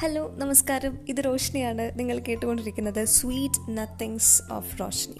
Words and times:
Hello 0.00 0.22
നമസ്കാരം. 0.36 0.98
ഇത് 1.08 1.20
റോഷ്നിയാണ്. 1.24 1.98
നിങ്ങൾ 1.98 2.18
കേട്ടുകൊണ്ടിരിക്കുന്നത് 2.18 3.04
sweet 3.04 3.60
nothings 3.76 4.42
of 4.52 4.80
Roshni 4.80 5.16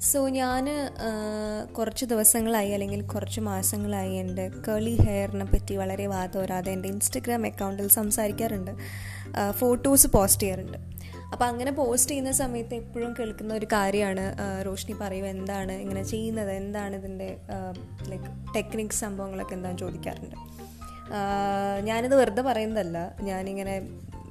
so 0.00 0.28
ഞാൻ 0.28 0.64
കുറച്ച് 1.72 2.04
ദിവസങ്ങളായി 2.04 2.70
അല്ലെങ്കിൽ 2.70 3.02
കുറച്ച് 3.02 3.40
മാസങ്ങളായി 3.40 4.14
എന്റെ 4.14 4.48
കേളി 4.68 4.94
ഹെയറിനെ 5.02 5.44
പറ്റി 5.44 5.76
വളരെ 5.76 6.06
വാദോരാതെ 6.06 6.72
എന്റെ 6.72 6.88
ഇൻസ്റ്റഗ്രാം 6.88 7.46
അക്കൗണ്ടിൽ 7.46 7.88
സംസാരിക്കാറുണ്ട്. 7.88 8.72
ഫോട്ടോസ് 9.52 10.06
പോസ്റ്റ് 10.06 10.42
ചെയ്യാറുണ്ട്. 10.42 10.78
അപ്പോൾ 11.32 11.44
അങ്ങനെ 11.44 11.72
പോസ്റ്റ് 11.72 12.10
ചെയ്യുന്ന 12.10 12.32
സമയത്ത് 12.32 12.74
എപ്പോഴും 12.74 13.14
കേൾക്കുന്ന 13.18 13.54
ഒരു 13.54 13.66
കാര്യമാണ് 13.72 14.26
റോഷ്നി 14.66 14.96
പറയുക. 15.00 15.24
എന്താണ് 15.26 15.72
ഇങ്ങനെ 15.72 16.02
ചെയ്യുന്നത്? 16.02 16.50
എന്താണ് 16.50 16.96
ഇതിന്റെ 16.96 17.36
ലൈക്ക് 18.08 18.28
ടെക്നിക്സ് 18.56 19.00
സംഭവങ്ങളൊക്കെ 19.00 19.54
എന്താണെന്ന് 19.54 19.84
ചോദിക്കാറുണ്ട്. 19.86 20.55
ഞാനിത് 21.88 22.14
വെറുതെ 22.20 22.42
പറയുന്നതല്ല. 22.42 22.98
ഞാനിങ്ങനെ 23.30 23.74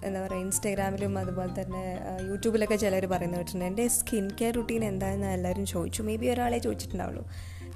എന്താ 0.08 0.20
പറയുക 0.24 0.42
ഇൻസ്റ്റാഗ്രാമിലും 0.46 1.14
അതുപോലെ 1.20 1.52
തന്നെ 1.60 1.84
യൂട്യൂബിലൊക്കെ 2.30 2.76
ചിലർ 2.76 3.06
പറയുന്നത് 3.14 3.40
കേട്ടിട്ടുണ്ട്. 3.40 3.66
എന്റെ 3.66 3.86
സ്കിൻ 3.98 4.26
കെയർ 4.40 4.54
റുട്ടീൻ 4.58 4.84
എന്താണെന്ന് 4.92 5.30
എല്ലാവരും 5.38 5.66
ചോദിച്ചു. 5.66 6.02
മേ 6.08 6.16
ബി 6.16 6.28
ഒരാളെ 6.34 6.60
ചോദിച്ചിട്ടുണ്ടാവുള്ളൂ. 6.66 7.24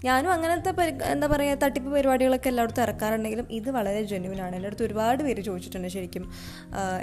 ഞാനും 0.07 0.31
അങ്ങനത്തെ 0.33 0.71
എന്താ 1.13 1.27
പറയുക 1.27 1.55
തട്ടിപ്പ് 1.63 1.89
പരിപാടികളൊക്കെ 1.95 2.49
എല്ലായിടത്തും 2.49 2.83
ഇറക്കാറുണ്ടെങ്കിലും 2.83 3.47
ഇത് 3.57 3.69
വളരെ 3.77 4.01
ജെന്യൂനാണ് 4.11 4.53
എന്റെ 4.55 4.69
അടുത്ത് 4.69 4.85
ഒരുപാട് 4.87 5.21
പേര് 5.23 5.41
ചോദിച്ചിട്ടുണ്ട് 5.41 5.89
ശരിക്കും 5.95 6.25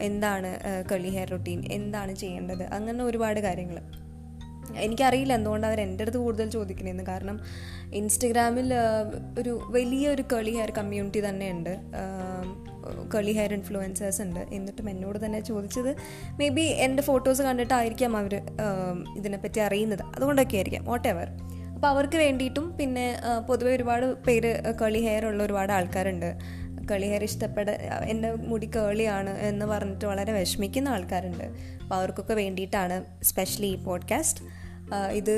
എന്താണ് 0.08 0.50
കളി 0.92 1.10
ഹെയർ 1.16 1.30
റുട്ടീൻ 1.34 1.60
എന്താണ് 1.78 2.12
ചെയ്യേണ്ടത്? 2.22 2.64
അങ്ങനെ 2.76 3.04
ഒരുപാട് 3.04 3.40
കാര്യങ്ങൾ 3.40 3.78
എനിക്കറിയില്ല 4.76 5.32
എന്തുകൊണ്ട് 5.32 5.66
അവർ 5.66 5.80
എന്റെ 5.80 6.02
അടുത്ത് 6.02 6.18
കൂടുതൽ 6.18 6.50
ചോദിക്കണേന്ന്. 6.50 7.04
കാരണം 7.04 7.40
ഇൻസ്റ്റഗ്രാമിൽ 7.94 8.74
ഒരു 9.38 9.60
വലിയ 9.70 10.08
ഒരു 10.08 10.24
കളി 10.32 10.50
ഹെയർ 10.50 10.70
കമ്മ്യൂണിറ്റി 10.70 11.28
തന്നെയുണ്ട് 11.28 11.78
കളി 13.14 13.32
ഹെയർ 13.32 13.54
ഇൻഫ്ലുവൻസേഴ്സ് 13.54 14.22
ഉണ്ട്. 14.22 14.40
എന്നിട്ടും 14.40 14.90
എന്നോട് 14.90 15.24
തന്നെ 15.24 15.40
ചോദിച്ചത് 15.40 15.96
മേ 16.38 16.48
ബി 16.48 16.60
എന്റെ 16.60 17.02
ഫോട്ടോസ് 17.02 17.42
കണ്ടിട്ടായിരിക്കാം 17.42 18.16
അവർ 18.16 18.42
ഇതിനെപ്പറ്റി 19.16 19.58
അറിയുന്നത്. 19.58 20.02
അതുകൊണ്ടൊക്കെ 20.02 20.56
ആയിരിക്കാം 20.56 20.84
വാട്ട് 20.84 21.08
എവർ 21.08 21.28
അപ്പോൾ 21.74 21.88
അവർക്ക് 21.88 22.16
വേണ്ടിയിട്ടും 22.16 22.76
പിന്നെ 22.76 23.16
പൊതുവെ 23.48 23.76
ഒരുപാട് 23.76 24.22
പേര് 24.22 24.74
കളി 24.74 24.98
ഹെയർ 24.98 25.26
ഉള്ള 25.26 25.42
ഒരുപാട് 25.42 25.72
ആൾക്കാരുണ്ട്. 25.72 26.38
കളി 26.90 27.06
ഹെയർ 27.06 27.22
ഇഷ്ടപ്പെട 27.22 27.70
എന്റെ 28.12 28.34
മുടി 28.34 28.66
കേളിയാണ് 28.66 29.38
എന്ന് 29.38 29.66
പറഞ്ഞിട്ട് 29.66 30.04
വളരെ 30.04 30.32
വിഷമിക്കുന്ന 30.32 30.88
ആൾക്കാരുണ്ട്. 30.88 31.44
അപ്പോൾ 31.82 31.94
അവർക്കൊക്കെ 31.94 32.34
വേണ്ടിയിട്ടാണ് 32.34 33.24
സ്പെഷ്യലി 33.24 33.66
ഈ 33.66 33.76
പോഡ്കാസ്റ്റ് 33.76 34.44
ഇത് 35.20 35.34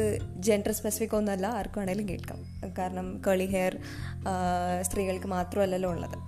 ജെൻഡർ 0.47 0.73
സ്പെസിഫിക് 0.73 1.17
ഒന്നുമല്ല 1.17 1.47
ആർക്കും 1.59 2.09
കേൾക്കാം. 2.09 2.41
കാരണം 2.79 3.07
കേളി 3.27 3.47
ഹെയർ 3.57 3.75
സ്ത്രീകൾക്ക് 4.83 5.27
മാത്രമല്ലല്ലോ 5.27 5.91
ഉള്ളത്. 5.91 6.19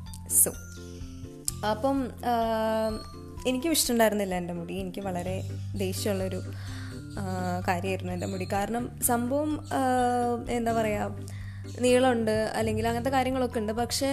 സോ 0.43 0.53
അപ്പം 1.71 1.99
എനിക്കും 3.47 3.73
ഇഷ്ടമുണ്ടായിരുന്നില്ല 3.73 4.35
എന്റെ 4.35 4.55
മുടി. 4.55 4.75
എനിക്ക് 4.75 5.03
വളരെ 5.07 5.37
ദേഷ്യമുള്ളൊരു 5.77 6.41
കാര്യമായിരുന്നു 7.69 8.13
എന്റെ 8.13 8.27
മുടി. 8.27 8.47
കാരണം 8.53 8.85
സംഭവം 9.03 9.53
എന്താ 10.51 10.73
പറയുക 10.73 11.40
നീളമുണ്ട് 11.85 12.37
അല്ലെങ്കിൽ 12.59 12.85
അങ്ങനത്തെ 12.89 13.13
കാര്യങ്ങളൊക്കെ 13.17 13.59
ഉണ്ട്. 13.61 13.73
പക്ഷേ 13.83 14.11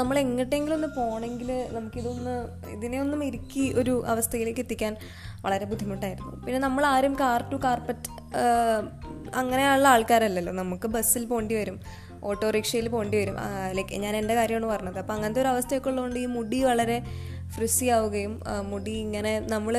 നമ്മൾ 0.00 0.18
എങ്ങോട്ടെങ്കിലും 0.18 0.76
ഒന്ന് 0.76 0.88
പോകണമെങ്കിൽ 0.96 1.50
നമുക്കിതൊന്ന് 1.76 2.34
ഇതിനെ 2.76 2.98
ഒന്നും 3.04 3.20
ഇറുക്കി 3.24 3.64
ഒരു 3.80 3.94
അവസ്ഥയിലേക്ക് 4.12 4.62
എത്തിക്കാൻ 4.64 4.94
വളരെ 5.44 5.66
ബുദ്ധിമുട്ടായിരുന്നു. 5.72 6.32
പിന്നെ 6.46 6.60
നമ്മൾ 6.66 6.84
ആരും 6.94 7.14
കാർ 7.20 7.42
ടു 7.52 7.58
കാർപ്പറ്റ് 7.64 8.10
അങ്ങനെയുള്ള 9.42 9.86
ആൾക്കാരല്ലല്ലോ. 9.94 10.54
നമുക്ക് 10.62 10.86
ബസ്സിൽ 10.96 11.24
പോകേണ്ടി 11.30 11.54
വരും 11.60 11.78
ഓട്ടോറിക്ഷയിൽ 12.30 12.86
പോകേണ്ടി 12.88 13.16
വരും. 13.20 13.36
ലൈക്ക് 13.76 13.96
ഞാൻ 14.04 14.14
എന്റെ 14.16 14.34
കാര്യമാണ് 14.34 14.66
പറഞ്ഞത്. 14.72 14.98
അപ്പോൾ 14.98 15.14
അങ്ങനത്തെ 15.16 15.40
ഒരു 15.40 15.50
അവസ്ഥയൊക്കെ 15.54 15.88
ഉള്ളതുകൊണ്ട് 15.90 16.18
ഈ 16.24 16.26
മുടി 16.36 16.60
വളരെ 16.68 16.98
ഫ്രിസി 17.54 17.86
ആവുകയും 17.96 18.32
മുടി 18.70 18.94
ഇങ്ങനെ 19.04 19.32
നമ്മൾ 19.52 19.74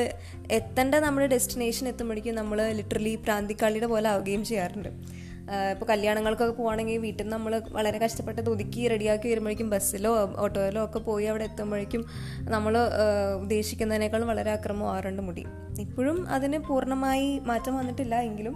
എത്തേണ്ട 0.58 0.96
നമ്മുടെ 1.06 1.28
ഡെസ്റ്റിനേഷൻ 1.34 1.86
എത്തുമ്പോഴേക്കും 1.92 2.36
നമ്മൾ 2.42 2.60
ലിറ്ററലി 2.80 3.14
പ്രാന്തിക്കാളിയുടെ 3.26 3.88
പോലെ 3.94 4.08
ആവുകയും 4.10 4.44
ചെയ്യാറുണ്ട്. 4.50 4.92
ഇപ്പോൾ 5.72 5.86
കല്യാണങ്ങൾക്കൊക്കെ 5.86 6.54
പോകുകയാണെങ്കിൽ 6.54 6.98
വീട്ടിൽ 6.98 7.24
നിന്ന് 7.24 7.36
നമ്മൾ 7.36 7.62
വളരെ 7.70 7.98
കഷ്ടപ്പെട്ട് 7.98 8.50
ഒതുക്കി 8.50 8.88
റെഡിയാക്കി 8.88 9.28
വരുമ്പോഴേക്കും 9.28 9.70
ബസ്സിലോ 9.70 10.12
ഓട്ടോയിലോ 10.38 10.86
ഒക്കെ 10.86 11.00
പോയി 11.00 11.26
അവിടെ 11.26 11.44
എത്തുമ്പോഴേക്കും 11.44 12.06
നമ്മൾ 12.42 12.78
ഉദ്ദേശിക്കുന്നതിനേക്കാളും 13.42 14.28
വളരെ 14.28 14.52
അക്രമമാറുണ്ട് 14.52 15.22
മുടി. 15.22 15.46
ഇപ്പോഴും 15.80 16.30
അതിന് 16.30 16.58
പൂർണമായി 16.58 17.40
മാറ്റം 17.40 17.76
വന്നിട്ടില്ല 17.76 18.16
എങ്കിലും 18.22 18.56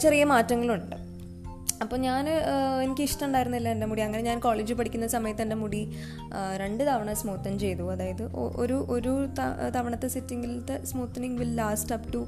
ചെറിയ 0.00 0.24
മാറ്റങ്ങളുണ്ട്. 0.24 0.96
അപ്പോൾ 1.82 1.96
ഞാൻ 1.96 2.28
എനിക്ക് 2.84 3.02
ഇഷ്ടമുണ്ടായിരുന്നില്ല 3.02 3.68
എന്റെ 3.68 3.86
മുടി. 3.86 4.00
അങ്ങനെ 4.00 4.22
ഞാൻ 4.22 4.38
കോളേജിൽ 4.40 4.74
പഠിക്കുന്ന 4.74 5.06
സമയത്ത് 5.06 5.42
എന്റെ 5.42 5.56
മുടി 5.56 5.80
രണ്ട് 6.56 6.82
തവണ 6.84 7.12
സ്മൂത്തൻ 7.12 7.58
ചെയ്തു. 7.58 7.92
അതായത് 7.92 8.22
ഒരു 8.32 8.86
ഒരു 8.90 9.14
തവണത്തെ 9.76 10.08
സിറ്റിങ്ങിലത്തെ 10.08 10.84
smoothening 10.84 11.38
will 11.38 11.54
last 11.54 11.94
up 11.94 12.14
to 12.14 12.26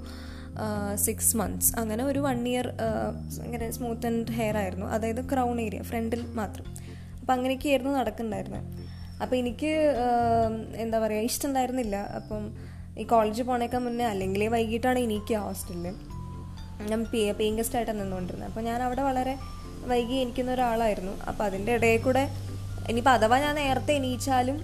six 1.04 1.36
months 1.36 1.70
അങ്ങനെ 1.80 2.02
ഒരു 2.10 2.20
വൺ 2.26 2.40
ഇയർ 2.48 2.66
ഇങ്ങനെ 3.46 3.66
സ്മൂത്ത് 3.76 4.06
ആൻഡ് 4.10 4.34
ഹെയർ 4.38 4.56
ആയിരുന്നു. 4.62 4.86
അതായത് 4.96 5.22
ക്രൗൺ 5.32 5.56
ഏരിയ 5.66 5.82
ഫ്രണ്ടിൽ 5.90 6.22
മാത്രം. 6.40 6.66
അപ്പം 7.20 7.32
അങ്ങനെയൊക്കെയായിരുന്നു 7.34 7.92
നടക്കുന്നുണ്ടായിരുന്നത് 7.98 8.64
അപ്പോൾ 9.22 9.36
എനിക്ക് 9.42 9.72
എന്താ 10.84 10.98
പറയുക 11.04 11.28
ഇഷ്ടമുണ്ടായിരുന്നില്ല. 11.30 11.96
അപ്പം 12.18 12.42
ഈ 13.00 13.04
കോളേജിൽ 13.12 13.44
പോണേക്കാൻ 13.50 13.82
മുന്നേ 13.84 14.04
അല്ലെങ്കിൽ 14.12 14.42
വൈകിട്ടാണ് 14.56 14.98
എനിക്ക് 15.06 15.34
ഹോസ്റ്റലിൽ 15.44 15.86
ഞാൻ 16.90 17.00
പേ 17.12 17.22
പേയിങ് 17.38 17.58
ഗസ്റ്റ് 17.58 17.76
ആയിട്ടാണ് 17.76 18.00
നിന്നുകൊണ്ടിരുന്നത് 18.00 18.48
അപ്പോൾ 18.50 18.64
ഞാൻ 18.70 18.80
അവിടെ 18.86 19.02
വളരെ 19.02 19.34
വൈകി 19.92 20.16
എനിക്കുന്ന 20.24 20.50
ഒരാളായിരുന്നു. 20.52 21.14
അപ്പോൾ 21.28 21.44
അതിന്റെ 21.44 21.72
ഇടയിൽ 21.78 22.00
കൂടെ 22.02 22.24
ഇനിയിപ്പോൾ 22.90 23.10
അഥവാ 23.10 23.36
ഞാൻ 23.44 23.54
നേരത്തെ 23.54 23.92
എണീച്ചാലും 23.92 24.58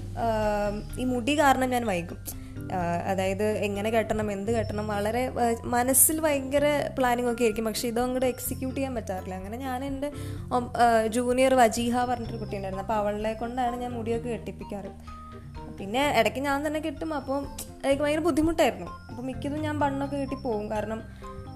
ഈ 1.00 1.04
മുടി 1.12 1.34
കാരണം 1.38 1.69
ഞാൻ 1.70 1.84
വൈകും. 1.86 2.19
അതായത് 3.11 3.45
എങ്ങനെ 3.67 3.89
കെട്ടണം 3.91 4.29
എന്ത് 4.33 4.51
കെട്ടണം 4.57 4.87
വളരെ 4.93 5.23
മനസ്സിൽ 5.75 6.17
ഭയങ്കര 6.25 6.67
പ്ലാനിങ് 6.99 7.31
ഒക്കെ 7.33 7.43
ആയിരിക്കും. 7.43 7.67
പക്ഷെ 7.71 7.87
ഇതും 7.89 8.03
അങ്ങോട്ട് 8.03 8.29
എക്സിക്യൂട്ട് 8.35 8.77
ചെയ്യാൻ 8.77 8.95
പറ്റാറില്ല. 8.99 9.35
അങ്ങനെ 9.41 9.57
ഞാൻ 9.67 9.81
എന്റെ 9.85 10.11
ജൂനിയർ 11.17 11.55
വജീഹ 11.63 12.05
പറഞ്ഞിട്ടൊരു 12.11 12.41
കുട്ടി 12.45 12.57
ഉണ്ടായിരുന്നു. 12.57 12.85
അപ്പോൾ 12.87 12.99
അവളെ 13.03 13.33
കൊണ്ടാണ് 13.43 13.77
ഞാൻ 13.83 13.93
മുടിയൊക്കെ 13.99 14.29
കെട്ടിപ്പിക്കാറ്. 14.29 14.93
പിന്നെ 15.79 16.03
ഇടയ്ക്ക് 16.19 16.41
ഞാൻ 16.49 16.59
തന്നെ 16.67 16.81
കിട്ടും. 16.81 17.11
അപ്പോൾ 17.15 17.39
എനിക്ക് 17.85 18.03
ഭയങ്കര 18.03 18.23
ബുദ്ധിമുട്ടായിരുന്നു. 18.29 18.89
അപ്പോൾ 19.11 19.23
മിക്കതും 19.23 19.61
ഞാൻ 19.67 19.77
ബണ്ണൊക്കെ 19.83 20.17
കെട്ടി 20.17 20.37
പോകും. 20.47 20.67
കാരണം 20.71 21.03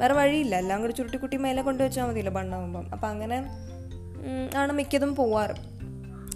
വേറെ 0.00 0.14
വഴിയില്ല. 0.14 0.54
എല്ലാം 0.62 0.80
കൂടി 0.80 0.92
ചുരുട്ടിക്കുട്ടി 0.92 1.36
മേലെ 1.44 1.62
കൊണ്ടുവച്ചാൽ 1.62 2.06
മതിയല്ലോ 2.08 2.32
ബണ്ണാകുമ്പം 2.38 2.86
അപ്പം 2.94 3.08
അങ്ങനെ 3.08 3.38
ആണ് 4.60 4.72
മിക്കതും 4.78 5.10
പോവാറ്. 5.16 5.56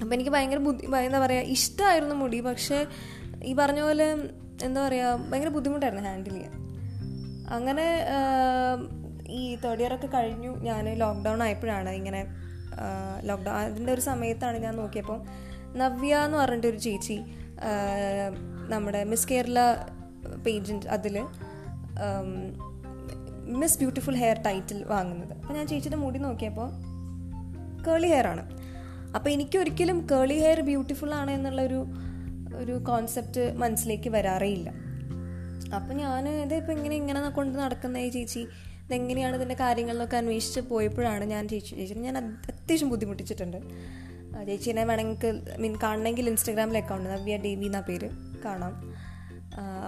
അപ്പം 0.00 0.12
എനിക്ക് 0.14 0.30
ഭയങ്കര 0.30 0.60
ബുദ്ധി 0.66 0.84
എന്താ 1.06 1.18
പറയുക 1.24 1.54
ഇഷ്ടമായിരുന്നു 1.56 2.14
മുടി. 2.14 2.38
പക്ഷേ 2.40 2.78
ഈ 3.44 3.52
പറഞ്ഞ 3.60 3.80
പോലെ 3.86 4.06
എന്താ 4.66 4.80
പറയുക 4.86 5.28
ഭയങ്കര 5.30 5.50
ബുദ്ധിമുട്ടായിരുന്നു 5.56 6.04
ഹാൻഡിൽ 6.08 6.34
ചെയ്യാൻ. 6.36 6.54
അങ്ങനെ 7.56 7.86
ഈ 9.38 9.42
തേർഡ് 9.62 9.82
ഇയർ 9.82 9.92
ഒക്കെ 9.94 10.08
കഴിഞ്ഞു. 10.16 10.52
ഞാൻ 10.68 10.84
ലോക്ക്ഡൗൺ 11.02 11.42
ആയപ്പോഴാണ് 11.42 11.90
ഇങ്ങനെ 12.00 12.20
ലോക്ക്ഡൗൺ 13.28 13.54
അതിന്റെ 13.54 13.92
ഒരു 13.92 14.00
സമയത്താണ് 14.00 14.58
ഞാൻ 14.58 14.74
നോക്കിയപ്പോൾ 14.76 15.18
നവ്യ 15.80 16.16
എന്ന് 16.26 16.38
പറഞ്ഞിട്ട് 16.38 16.66
ഒരു 16.66 16.76
ചേച്ചി 16.76 17.18
നമ്മുടെ 18.72 19.00
മിസ് 19.04 19.28
കേരള 19.30 19.58
പേജന്റ് 20.46 20.86
അതിൽ 20.96 21.16
മിസ് 23.60 23.78
ബ്യൂട്ടിഫുൾ 23.78 24.16
ഹെയർ 24.22 24.38
ടൈറ്റിൽ 24.46 24.78
വാങ്ങുന്നത്. 24.84 25.32
അപ്പോൾ 25.38 25.54
ഞാൻ 25.54 25.66
ചേച്ചിയുടെ 25.66 25.98
മുടി 26.04 26.18
നോക്കിയപ്പോൾ 26.18 26.68
കേളി 27.86 28.08
ഹെയർ 28.08 28.26
ആണ്. 28.26 28.44
അപ്പോൾ 29.16 29.30
എനിക്കൊരിക്കലും 29.30 29.98
കേളി 30.12 30.36
ഹെയർ 30.44 30.60
ബ്യൂട്ടിഫുൾ 30.60 31.12
ആണ് 31.14 31.30
എന്നുള്ളൊരു 31.30 31.80
ഒരു 32.60 32.74
കോൺസെപ്റ്റ് 32.88 33.42
മനസ്സിലേക്ക് 33.62 34.10
വരാറേ 34.16 34.50
ഇല്ല 34.58 34.68
അപ്പം 35.76 35.94
ഞാൻ 36.02 36.28
ഇതിപ്പോൾ 36.44 36.72
ഇങ്ങനെ 36.76 36.94
ഇങ്ങനെ 37.00 37.30
കൊണ്ട് 37.38 37.56
നടക്കുന്ന 37.62 37.98
ഈ 38.06 38.08
ചേച്ചി. 38.16 38.42
ഇതെങ്ങനെയാണ് 38.84 39.34
ഇതിന്റെ 39.38 39.56
കാര്യങ്ങളിലൊക്കെ 39.64 40.16
അന്വേഷിച്ച് 40.20 40.60
പോയപ്പോഴാണ് 40.70 41.24
ഞാൻ 41.32 41.44
ചേച്ചി 41.50 41.72
ചേച്ചി 41.80 42.00
ഞാൻ 42.06 42.16
അത്യാവശ്യം 42.18 42.88
ബുദ്ധിമുട്ടിച്ചിട്ടുണ്ട്. 42.92 43.58
ചേച്ചീനെ 44.48 44.82
വേണമെങ്കിൽ 44.90 45.36
മീൻ 45.62 45.74
കാണണമെങ്കിൽ 45.84 46.28
ഇൻസ്റ്റാഗ്രാമിൽ 46.32 46.78
അക്കൗണ്ട് 46.80 47.08
നവ്യ 47.12 47.36
ദേവി 47.46 47.68
എന്നാ 47.70 47.80
പേര് 47.88 48.08
കാണാം. 48.44 48.74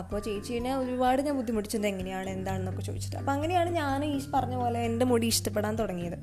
അപ്പോൾ 0.01 0.21
ചേച്ചീനെ 0.27 0.71
ഒരുപാട് 0.83 1.21
ഞാൻ 1.27 1.35
ബുദ്ധിമുട്ടിച്ചത് 1.41 1.87
എങ്ങനെയാണ് 1.91 2.31
എന്താണെന്നൊക്കെ 2.37 2.83
ചോദിച്ചിട്ട്. 2.89 3.17
അപ്പോൾ 3.21 3.33
അങ്ങനെയാണ് 3.37 3.71
ഞാൻ 3.81 4.05
ഈ 4.05 4.15
പറഞ്ഞ 4.35 4.55
പോലെ 4.63 4.81
എന്റെ 4.89 5.05
മുടി 5.11 5.27
ഇഷ്ടപ്പെടാൻ 5.35 5.75
തുടങ്ങിയത്. 5.83 6.19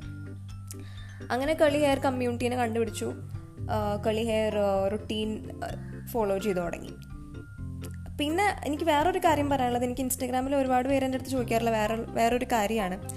അങ്ങനെ 1.33 1.53
കളി 1.61 1.79
ഹെയർ 1.85 1.99
കമ്മ്യൂണിറ്റീനെ 2.07 2.57
കണ്ടുപിടിച്ചു. 2.63 3.09
കളി 4.05 4.23
ഹെയർ 4.31 4.55
റുട്ടീൻ 4.93 5.29
ഫോളോ 6.11 6.37
ചെയ്തു 6.37 6.59
തുടങ്ങി. 6.59 6.89
പിന്നെ 8.17 8.55
എനിക്ക് 8.65 8.83
വേറൊരു 8.83 9.19
കാര്യം 9.19 9.49
പറയാനുള്ളത്. 9.49 9.83
എനിക്ക് 9.83 10.01
ഇൻസ്റ്റാഗ്രാമിൽ 10.01 10.55
ഒരുപാട് 10.55 10.89
പേര് 10.89 11.05
എന്റെ 11.05 11.15
അടുത്ത് 11.15 11.31
ചോദിക്കാറുള്ള 11.31 11.69
വേറെ 11.69 11.95
വേറൊരു 11.95 12.45
കാര്യമാണ്. 12.51 13.09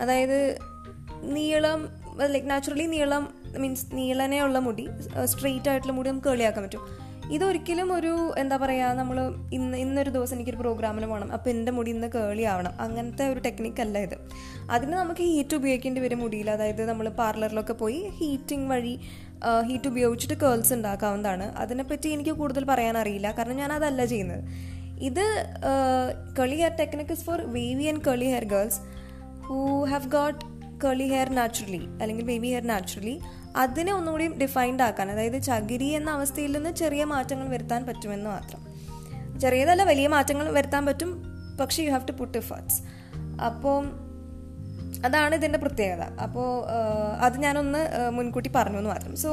അതായത് 0.00 0.58
നീളം 1.22 1.88
ലൈക്ക് 2.26 2.50
നാച്ചുറലി 2.50 2.86
നീളം 2.86 3.34
മീൻസ് 3.58 3.86
നീളനെ 3.92 4.44
ഉള്ള 4.44 4.58
മുടി 4.58 4.88
സ്ട്രെയിറ്റ് 5.24 5.68
ആയിട്ടുള്ള 5.68 5.92
മുടി 5.92 6.10
നമുക്ക് 6.10 6.28
കേളിയാക്കാൻ 6.28 6.64
പറ്റും. 6.64 7.10
ഇതൊരിക്കലും 7.32 7.92
ഒരു 7.92 8.34
എന്താ 8.38 8.56
പറയുക 8.56 8.84
നമ്മൾ 8.84 9.34
ഇന്ന് 9.52 9.78
ഇന്നൊരു 9.78 10.10
ദിവസം 10.10 10.34
എനിക്കൊരു 10.34 10.56
പ്രോഗ്രാമിന് 10.56 11.06
പോകണം 11.06 11.32
അപ്പോൾ 11.32 11.50
എന്റെ 11.50 11.72
മുടി 11.72 11.90
ഇന്ന് 11.90 12.06
കേളി 12.06 12.42
ആവണം. 12.42 12.72
അങ്ങനത്തെ 12.80 13.28
ഒരു 13.28 13.40
ടെക്നിക്കല്ല 13.40 13.98
ഇത്. 13.98 14.18
അതിന് 14.70 14.92
നമുക്ക് 14.92 15.20
ഹീറ്റ് 15.20 15.56
ഉപയോഗിക്കേണ്ടി 15.56 16.00
വരും 16.00 16.18
മുടിയിൽ. 16.18 16.50
അതായത് 16.50 16.84
നമ്മൾ 16.84 17.08
പാർലറിലൊക്കെ 17.08 17.72
പോയി 17.72 18.08
ഹീറ്റിംഗ് 18.08 18.70
വഴി 18.70 19.00
ഹീറ്റ് 19.68 19.88
ഉപയോഗിച്ചിട്ട് 19.88 20.34
കേൾസ് 20.34 20.72
ഉണ്ടാക്കാവുന്നതാണ്. 20.72 21.54
അതിനെപ്പറ്റി 21.56 22.08
എനിക്ക് 22.08 22.30
കൂടുതൽ 22.30 22.64
പറയാൻ 22.64 22.98
അറിയില്ല 22.98 23.30
കാരണം 23.38 23.56
ഞാൻ 23.56 23.72
അതല്ല 23.72 24.04
ചെയ്യുന്നത്. 24.04 24.44
ഇത് 25.00 25.26
curly 26.38 26.56
hair 26.56 26.72
technique 26.80 27.12
is 27.12 27.24
for 27.24 27.40
wavy 27.40 27.84
and 27.84 28.00
curly 28.06 28.24
hair 28.24 28.44
girls 28.44 28.80
who 29.42 29.84
have 29.84 30.10
got 30.10 30.44
curly 30.84 31.08
hair 31.08 31.28
naturally 31.28 31.82
അല്ലെങ്കിൽ 32.02 32.24
വേവി 32.24 32.48
ഹെയർ 32.48 32.66
നാച്ചുറലി 32.66 33.20
അതിനെ 33.56 33.92
ഒന്നുകൂടി 33.92 34.26
ഡിഫൈൻഡ് 34.28 34.82
ആക്കാൻ 34.82 35.10
അതായത് 35.10 35.42
ചകിരി 35.42 35.84
എന്ന 35.84 36.10
അവസ്ഥയിൽ 36.10 36.52
നിന്ന് 36.52 36.70
ചെറിയ 36.70 37.04
മാറ്റങ്ങൾ 37.04 37.48
വരുത്താൻ 37.48 37.86
പറ്റുമെന്ന് 37.86 38.30
മാത്രം. 38.30 38.60
ചെറിയതല്ല 39.40 39.84
വലിയ 39.84 40.08
മാറ്റങ്ങൾ 40.08 40.52
വരുത്താൻ 40.52 40.86
പറ്റും. 40.86 41.22
പക്ഷേ 41.60 41.82
you 41.82 41.90
have 41.90 42.08
to 42.08 42.12
put 42.12 42.38
efforts 42.38 42.82
അപ്പോൾ 43.42 43.84
അതാണ് 45.06 45.34
ഇതിന്റെ 45.34 45.58
പ്രത്യേകത. 45.58 46.02
അപ്പോൾ 46.24 46.46
അത് 47.26 47.36
ഞാനൊന്ന് 47.38 47.82
മുൻകൂട്ടി 48.10 48.50
പറഞ്ഞു 48.54 48.78
എന്ന് 48.78 48.90
മാത്രം. 48.90 49.16
സോ 49.16 49.30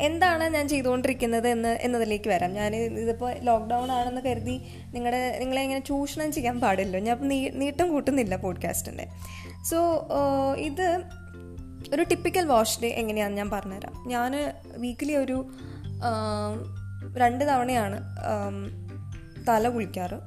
എന്താണ് 0.00 0.44
ഞാൻ 0.54 0.68
ചെയ്തുകൊണ്ടിരിക്കുന്നത് 0.68 1.48
എന്ന് 1.48 1.68
എന്നതിലേക്ക് 1.68 2.28
വരാം. 2.30 2.52
ഞാൻ 2.52 2.76
ഇതിപ്പോൾ 2.76 3.32
ലോക്ക്ഡൗൺ 3.38 3.90
ആണെന്ന് 3.92 4.20
കരുതി 4.20 4.56
നിങ്ങളുടെ 4.94 5.38
നിങ്ങളെ 5.40 5.62
ഇങ്ങനെ 5.62 5.80
ചൂഷണം 5.80 6.32
ചെയ്യാൻ 6.32 6.60
പാടില്ലല്ലോ. 6.60 7.00
ഞാൻ 7.00 7.28
നീ 7.28 7.38
നീട്ടം 7.48 7.88
കൂട്ടുന്നില്ല 7.92 8.36
പോഡ്കാസ്റ്റിന്റെ 8.36 9.06
സോ 9.70 9.78
ഇത് 10.68 10.86
ഒരു 11.94 12.02
ടിപ്പിക്കൽ 12.02 12.46
വാഷ് 12.46 12.80
ഡേ 12.82 12.88
എങ്ങനെയാണെന്ന് 12.88 13.38
ഞാൻ 13.38 13.50
പറഞ്ഞുതരാം. 13.50 13.94
ഞാൻ 14.08 14.32
വീക്കിലി 14.76 15.14
ഒരു 15.14 15.38
രണ്ട് 17.16 17.44
തവണയാണ് 17.48 17.98
തല 19.48 19.68
കുളിക്കാറ്. 19.68 20.18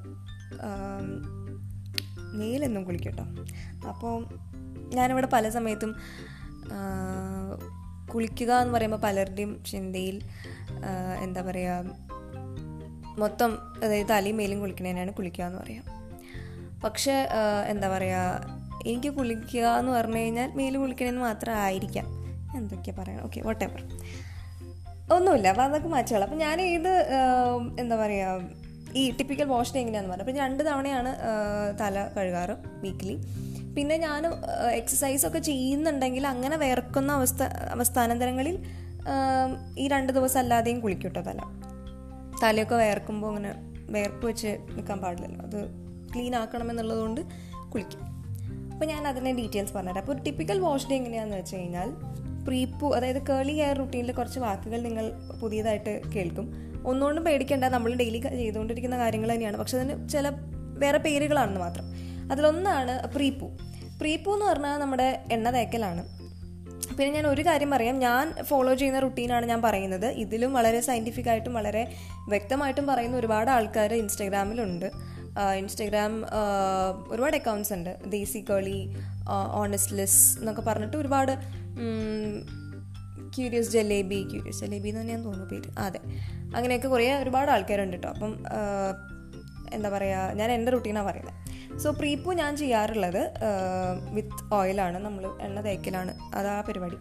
മേലെന്നും 2.40 2.84
കുളിക്കട്ടോ 2.84 3.24
അപ്പോൾ 3.88 4.16
ഞാനിവിടെ 4.94 5.28
പല 5.34 5.50
സമയത്തും 5.50 5.96
കുളിക്കുക 8.14 8.54
എന്ന് 8.54 8.74
പറയുമ്പോൾ 8.74 8.98
പലരുടെയും 8.98 9.64
ചിന്തയിൽ 9.64 10.22
എന്താ 11.24 11.42
പറയുക 11.42 11.84
മൊത്തം 13.20 13.58
അതായത് 13.84 14.08
തലയും 14.10 14.38
മേലും 14.38 14.60
കുളിക്കണേനാണ് 14.60 15.14
കുളിക്കുക 15.14 15.46
എന്ന് 15.46 15.60
പറയാം. 15.60 15.84
പക്ഷേ 16.84 17.28
എന്താ 17.68 17.88
പറയുക 17.90 18.56
എനിക്ക് 18.86 19.10
കുളിക്കുക 19.10 19.66
എന്ന് 19.68 19.92
പറഞ്ഞു 19.92 20.18
കഴിഞ്ഞാൽ 20.18 20.52
മേൽ 20.52 20.78
കുളിക്കണമെന്ന് 20.78 21.22
മാത്രം 21.22 21.54
ആയിരിക്കാം. 21.54 22.06
എന്തൊക്കെയാണ് 22.58 23.02
പറയണം 23.02 23.24
ഓക്കെ 23.24 23.42
വട്ടെവർ 23.42 23.82
ഒന്നുമില്ല 25.14 25.48
അപ്പോൾ 25.48 25.62
അതൊക്കെ 25.62 25.88
മാറ്റുകയുള്ളു 25.88 26.26
അപ്പം 26.26 26.38
ഞാൻ 26.38 26.62
ഇത് 26.62 26.94
എന്താ 27.80 27.96
പറയുക 27.96 28.42
ഈ 28.96 29.12
ടിപ്പിക്കൽ 29.12 29.44
വാഷ് 29.44 29.74
ഡേ 29.74 29.80
എങ്ങനെയാണെന്ന് 29.80 30.16
പറഞ്ഞു. 30.16 30.32
അപ്പം 30.32 30.38
രണ്ട് 30.38 30.68
തവണയാണ് 30.68 31.16
തല 31.82 32.10
കഴുകാറ് 32.18 32.56
വീക്കിലി 32.82 33.16
പിന്നെ 33.76 33.98
ഞാൻ 33.98 34.26
എക്സസൈസൊക്കെ 34.72 35.40
ചെയ്യുന്നുണ്ടെങ്കിൽ 35.40 36.28
അങ്ങനെ 36.28 36.58
വേർക്കുന്ന 36.58 37.12
അവസ്ഥ 37.12 37.44
അവസ്ഥാനന്തരങ്ങളിൽ 37.44 38.60
ഈ 39.78 39.88
രണ്ട് 39.88 40.14
ദിവസം 40.14 40.40
അല്ലാതെയും 40.40 40.80
കുളിക്കും 40.80 41.04
കേട്ടോ 41.04 41.22
തല. 41.22 41.40
തലയൊക്കെ 42.44 42.76
വേർക്കുമ്പോൾ 42.76 43.28
അങ്ങനെ 43.28 43.52
വേർപ്പ് 43.90 44.28
വെച്ച് 44.28 44.48
നിൽക്കാൻ 44.48 45.00
പാടില്ലല്ലോ. 45.00 45.46
അത് 45.46 45.60
ക്ലീൻ 46.14 46.36
ആക്കണം 46.36 46.70
എന്നുള്ളതുകൊണ്ട് 46.70 47.22
കുളിക്കും. 47.74 48.02
അപ്പോൾ 48.74 48.86
ഞാൻ 48.86 49.08
അതിന്റെ 49.08 49.34
ഡീറ്റെയിൽസ് 49.34 49.74
പറഞ്ഞുതരാം. 49.74 50.02
അപ്പോൾ 50.02 50.14
ഒരു 50.14 50.24
ടിപ്പിക്കൽ 50.24 50.60
വാഷ് 50.60 50.90
ഡേ 50.90 50.96
എങ്ങനെയാണെന്ന് 50.96 51.38
വെച്ച് 51.38 51.56
കഴിഞ്ഞാൽ 51.56 51.92
പ്രീപ്പു 52.46 52.96
അതായത് 52.96 53.28
കേളി 53.28 53.54
ഹെയർ 53.54 53.78
റുട്ടീനിൽ 53.78 54.12
കുറച്ച് 54.12 54.40
വാക്കുകൾ 54.40 54.82
നിങ്ങൾ 54.82 55.06
പുതിയതായിട്ട് 55.42 56.02
കേൾക്കും. 56.16 56.48
ഒന്നുകൊണ്ടും 56.88 57.24
പേടിക്കേണ്ട 57.24 57.66
നമ്മൾ 57.66 57.94
ഡെയിലി 57.94 58.18
ചെയ്തുകൊണ്ടിരിക്കുന്ന 58.18 58.98
കാര്യങ്ങൾ 58.98 59.34
തന്നെയാണ്. 59.34 59.58
പക്ഷെ 59.58 59.78
അതിന് 59.78 60.10
ചില 60.10 60.32
വേറെ 60.78 60.98
പേരുകളാണെന്ന് 60.98 61.60
മാത്രം. 61.60 62.15
അതിലൊന്നാണ് 62.32 63.10
പ്രീപൂ. 63.16 63.48
പ്രീപൂ 64.00 64.34
എന്ന് 64.34 64.46
പറഞ്ഞാൽ 64.46 64.78
നമ്മുടെ 64.78 65.26
എണ്ണ 65.32 65.50
തേക്കലാണ്. 65.50 66.04
പിന്നെ 66.98 67.14
ഞാൻ 67.14 67.28
ഒരു 67.28 67.46
കാര്യം 67.46 67.72
പറയാം. 67.72 68.00
ഞാൻ 68.00 68.44
ഫോളോ 68.44 68.74
ചെയ്യുന്ന 68.74 69.00
റുട്ടീനാണ് 69.00 69.46
ഞാൻ 69.46 69.62
പറയുന്നത്. 69.62 70.06
ഇതിലും 70.06 70.54
വളരെ 70.54 70.80
സയന്റിഫിക് 70.82 71.30
ആയിട്ടും 71.30 71.54
വളരെ 71.54 71.94
വ്യക്തമായിട്ടും 72.30 72.88
പറയുന്ന 72.88 73.18
ഒരുപാട് 73.18 73.52
ആൾക്കാർ 73.52 73.94
ഇൻസ്റ്റഗ്രാമിലുണ്ട് 73.94 74.92
ഇൻസ്റ്റഗ്രാം 75.58 76.26
ഒരുപാട് 77.10 77.36
അക്കൗണ്ട്സ് 77.36 77.74
ഉണ്ട്. 77.74 78.00
ദേസി 78.06 78.46
കളി 78.50 78.96
ഓണസ്റ്റ്ലിസ് 79.52 80.40
എന്നൊക്കെ 80.40 80.62
പറഞ്ഞിട്ട് 80.62 80.98
ഒരുപാട് 80.98 81.32
ക്യൂരിയസ് 83.38 83.72
ജലേബി 83.72 84.28
ക്യൂരിയസ് 84.32 84.66
ജലേബി 84.66 84.90
എന്ന് 84.90 85.02
തന്നെയാണ് 85.02 85.26
തോന്നുന്നു 85.26 85.50
പേര്. 85.50 85.80
അതെ. 85.80 86.00
അങ്ങനെയൊക്കെ 86.56 86.88
കുറേ 86.88 87.14
ഒരുപാട് 87.14 87.52
ആൾക്കാരുണ്ട് 87.52 87.98
കേട്ടോ 87.98 88.10
അപ്പം 88.10 88.34
എന്താ 89.74 89.90
പറയുക 89.90 90.32
ഞാൻ 90.34 90.52
എന്റെ 90.52 90.72
റുട്ടീനാണ് 90.72 91.08
പറയുന്നത് 91.08 91.45
സോ 91.84 91.90
പ്രീപ്പു 91.92 92.32
ഞാൻ 92.34 92.52
ചെയ്യാറുള്ളത് 92.58 93.22
വിത്ത് 94.16 94.54
ഓയിലാണ് 94.54 94.98
നമ്മൾ 95.06 95.24
എണ്ണ 95.46 95.62
തേക്കലാണ്. 95.62 96.12
അതാ 96.36 96.54
പരിപാടി. 96.68 96.98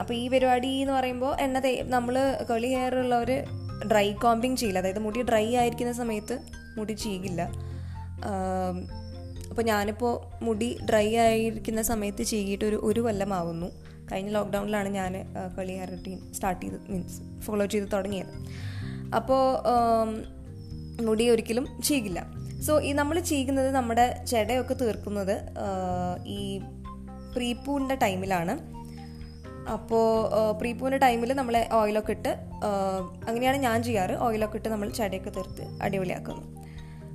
അപ്പോൾ 0.00 0.14
ഈ 0.14 0.28
പരിപാടി 0.28 0.70
എന്ന് 0.82 0.92
പറയുമ്പോൾ 0.92 1.32
എണ്ണ 1.44 1.58
തേ 1.58 1.72
നമ്മൾ 1.94 2.16
കളി 2.50 2.70
ഹെയർ 2.74 2.94
ഉള്ളവർ 2.98 3.30
ഡ്രൈ 3.90 4.12
കോമ്പിങ് 4.24 4.56
ചെയ്യില്ല. 4.56 4.78
അതായത് 4.78 5.00
മുടി 5.06 5.22
ഡ്രൈ 5.22 5.46
ആയിരിക്കുന്ന 5.56 5.92
സമയത്ത് 5.92 6.36
മുടി 6.78 6.92
ചെയ്യില്ല 6.92 7.42
അപ്പോൾ 9.50 9.62
ഞാനിപ്പോൾ 9.62 10.14
മുടി 10.44 10.78
ഡ്രൈ 10.88 11.08
ആയിരിക്കുന്ന 11.16 11.82
സമയത്ത് 11.82 12.22
ചെയ്തിട്ട് 12.22 12.64
ഒരു 12.64 12.78
ഒരു 12.84 13.00
കൊല്ലമാവുന്നു 13.00 13.68
കഴിഞ്ഞ 14.12 14.30
ലോക്ക്ഡൗണിലാണ് 14.30 14.88
ഞാൻ 14.88 15.12
കളി 15.58 15.74
ഹെയർ 15.78 15.90
റുട്ടീൻ 15.90 16.18
സ്റ്റാർട്ട് 16.32 16.62
ചെയ്ത് 16.62 16.78
മീൻസ് 16.90 17.20
ഫോളോ 17.44 17.66
ചെയ്ത് 17.66 17.88
തുടങ്ങിയത്. 17.92 18.32
അപ്പോൾ 19.14 19.42
മുടി 21.06 21.24
ഒരിക്കലും 21.30 21.66
ചെയ്യില്ല 21.82 22.20
സോ 22.60 22.80
ഈ 22.80 22.92
നമ്മൾ 22.92 23.20
ചെയ്യുന്നത് 23.20 23.70
നമ്മുടെ 23.70 24.24
ചെടയൊക്കെ 24.28 24.74
തീർക്കുന്നത് 24.74 25.40
ഈ 26.26 26.58
പ്രീപ്പൂവിന്റെ 27.34 27.94
ടൈമിലാണ്. 27.94 28.76
അപ്പോൾ 29.70 30.28
പ്രീപ്പൂവിന്റെ 30.52 30.98
ടൈമിൽ 30.98 31.32
നമ്മൾ 31.32 31.66
ഓയിലൊക്കെ 31.72 32.10
ഇട്ട് 32.10 32.28
അങ്ങനെയാണ് 33.28 33.56
ഞാൻ 33.56 33.82
ചെയ്യാറ്. 33.82 34.12
ഓയിലൊക്കെ 34.12 34.56
ഇട്ട് 34.56 34.68
നമ്മൾ 34.68 34.90
ചെടയൊക്കെ 34.90 35.30
തീർത്ത് 35.30 35.82
അടിപൊളിയാക്കുന്നു. 35.82 36.42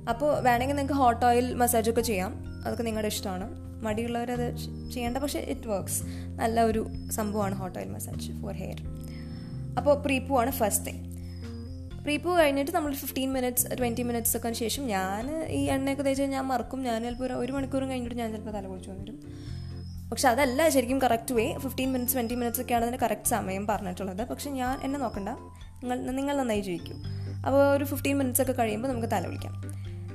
അപ്പോൾ 0.08 0.40
വേണമെങ്കിൽ 0.40 0.74
നിങ്ങൾക്ക് 0.74 1.00
ഹോട്ട് 1.00 1.26
ഓയിൽ 1.26 1.54
മസാജൊക്കെ 1.54 2.00
ചെയ്യാം. 2.00 2.62
അതൊക്കെ 2.64 2.82
നിങ്ങളുടെ 2.82 3.08
ഇഷ്ടമാണ്. 3.08 3.46
മടിയുള്ളവരത് 3.84 4.56
ചെയ്യേണ്ട 4.92 5.18
പക്ഷേ 5.18 5.38
ഇറ്റ് 5.38 5.66
വർക്ക്സ്. 5.66 6.02
നല്ല 6.40 6.62
ഒരു 6.62 6.86
സംഭവമാണ് 7.10 7.54
hot 7.54 7.78
oil 7.78 7.88
massage 7.88 8.32
for 8.42 8.52
hair. 8.52 8.76
അപ്പോൾ 9.78 10.02
പ്രീപ്പൂ 10.02 10.40
ആണ് 10.40 10.50
ഫസ്റ്റ് 10.50 10.86
തിങ് 10.86 11.11
പ്രീപ്പൂ 12.04 12.30
കഴിഞ്ഞിട്ട് 12.38 12.72
നമ്മൾ 12.76 12.92
ഫിഫ്റ്റീൻ 13.00 13.28
മിനിറ്റ്സ് 13.34 13.66
ട്വന്റി 13.78 14.02
മിനിറ്റ്സ് 14.08 14.34
ഒക്കെ 14.36 14.50
ശേഷം 14.60 14.84
ഞാൻ 14.94 15.24
ഈ 15.58 15.60
എണ്ണയൊക്കെ 15.74 16.04
തേച്ച് 16.06 16.24
ഞാൻ 16.34 16.44
മറക്കും. 16.52 16.80
ഞാൻ 16.88 16.98
ചിലപ്പോൾ 17.06 17.32
ഒരു 17.42 17.52
മണിക്കൂറും 17.56 17.88
കഴിഞ്ഞിട്ട് 17.92 18.16
ഞാൻ 18.20 18.30
ചിലപ്പോൾ 18.34 18.54
തല 18.56 18.64
കുളിച്ച് 18.70 18.90
വന്നിരും 18.92 19.18
പക്ഷെ 20.10 20.26
അതല്ല 20.30 20.68
ശരിക്കും 20.74 20.98
correct 21.04 21.34
way 21.36 21.44
fifteen 21.64 21.88
minutes 21.92 22.16
twenty 22.16 22.34
minutes 22.40 22.62
ഒക്കെയാണ് 22.62 22.84
അതിന് 22.86 22.98
കറക്റ്റ് 23.04 23.30
സമയം 23.34 23.64
പറഞ്ഞിട്ടുള്ളത്. 23.70 24.22
പക്ഷെ 24.30 24.48
ഞാൻ 24.60 24.74
എന്നെ 24.86 24.98
നോക്കണ്ട. 25.04 25.30
നിങ്ങൾ 25.82 25.98
നിങ്ങൾ 26.18 26.34
നന്നായി 26.40 26.62
ജയിക്കും 26.68 26.98
അപ്പോൾ 27.46 27.60
ഒരു 27.76 27.84
ഫിഫ്റ്റീൻ 27.92 28.16
മിനിറ്റ്സ് 28.18 28.42
ഒക്കെ 28.44 28.54
കഴിയുമ്പോൾ 28.58 28.90
നമുക്ക് 28.92 29.10
തല 29.14 29.22
കുളിക്കാം 29.30 29.54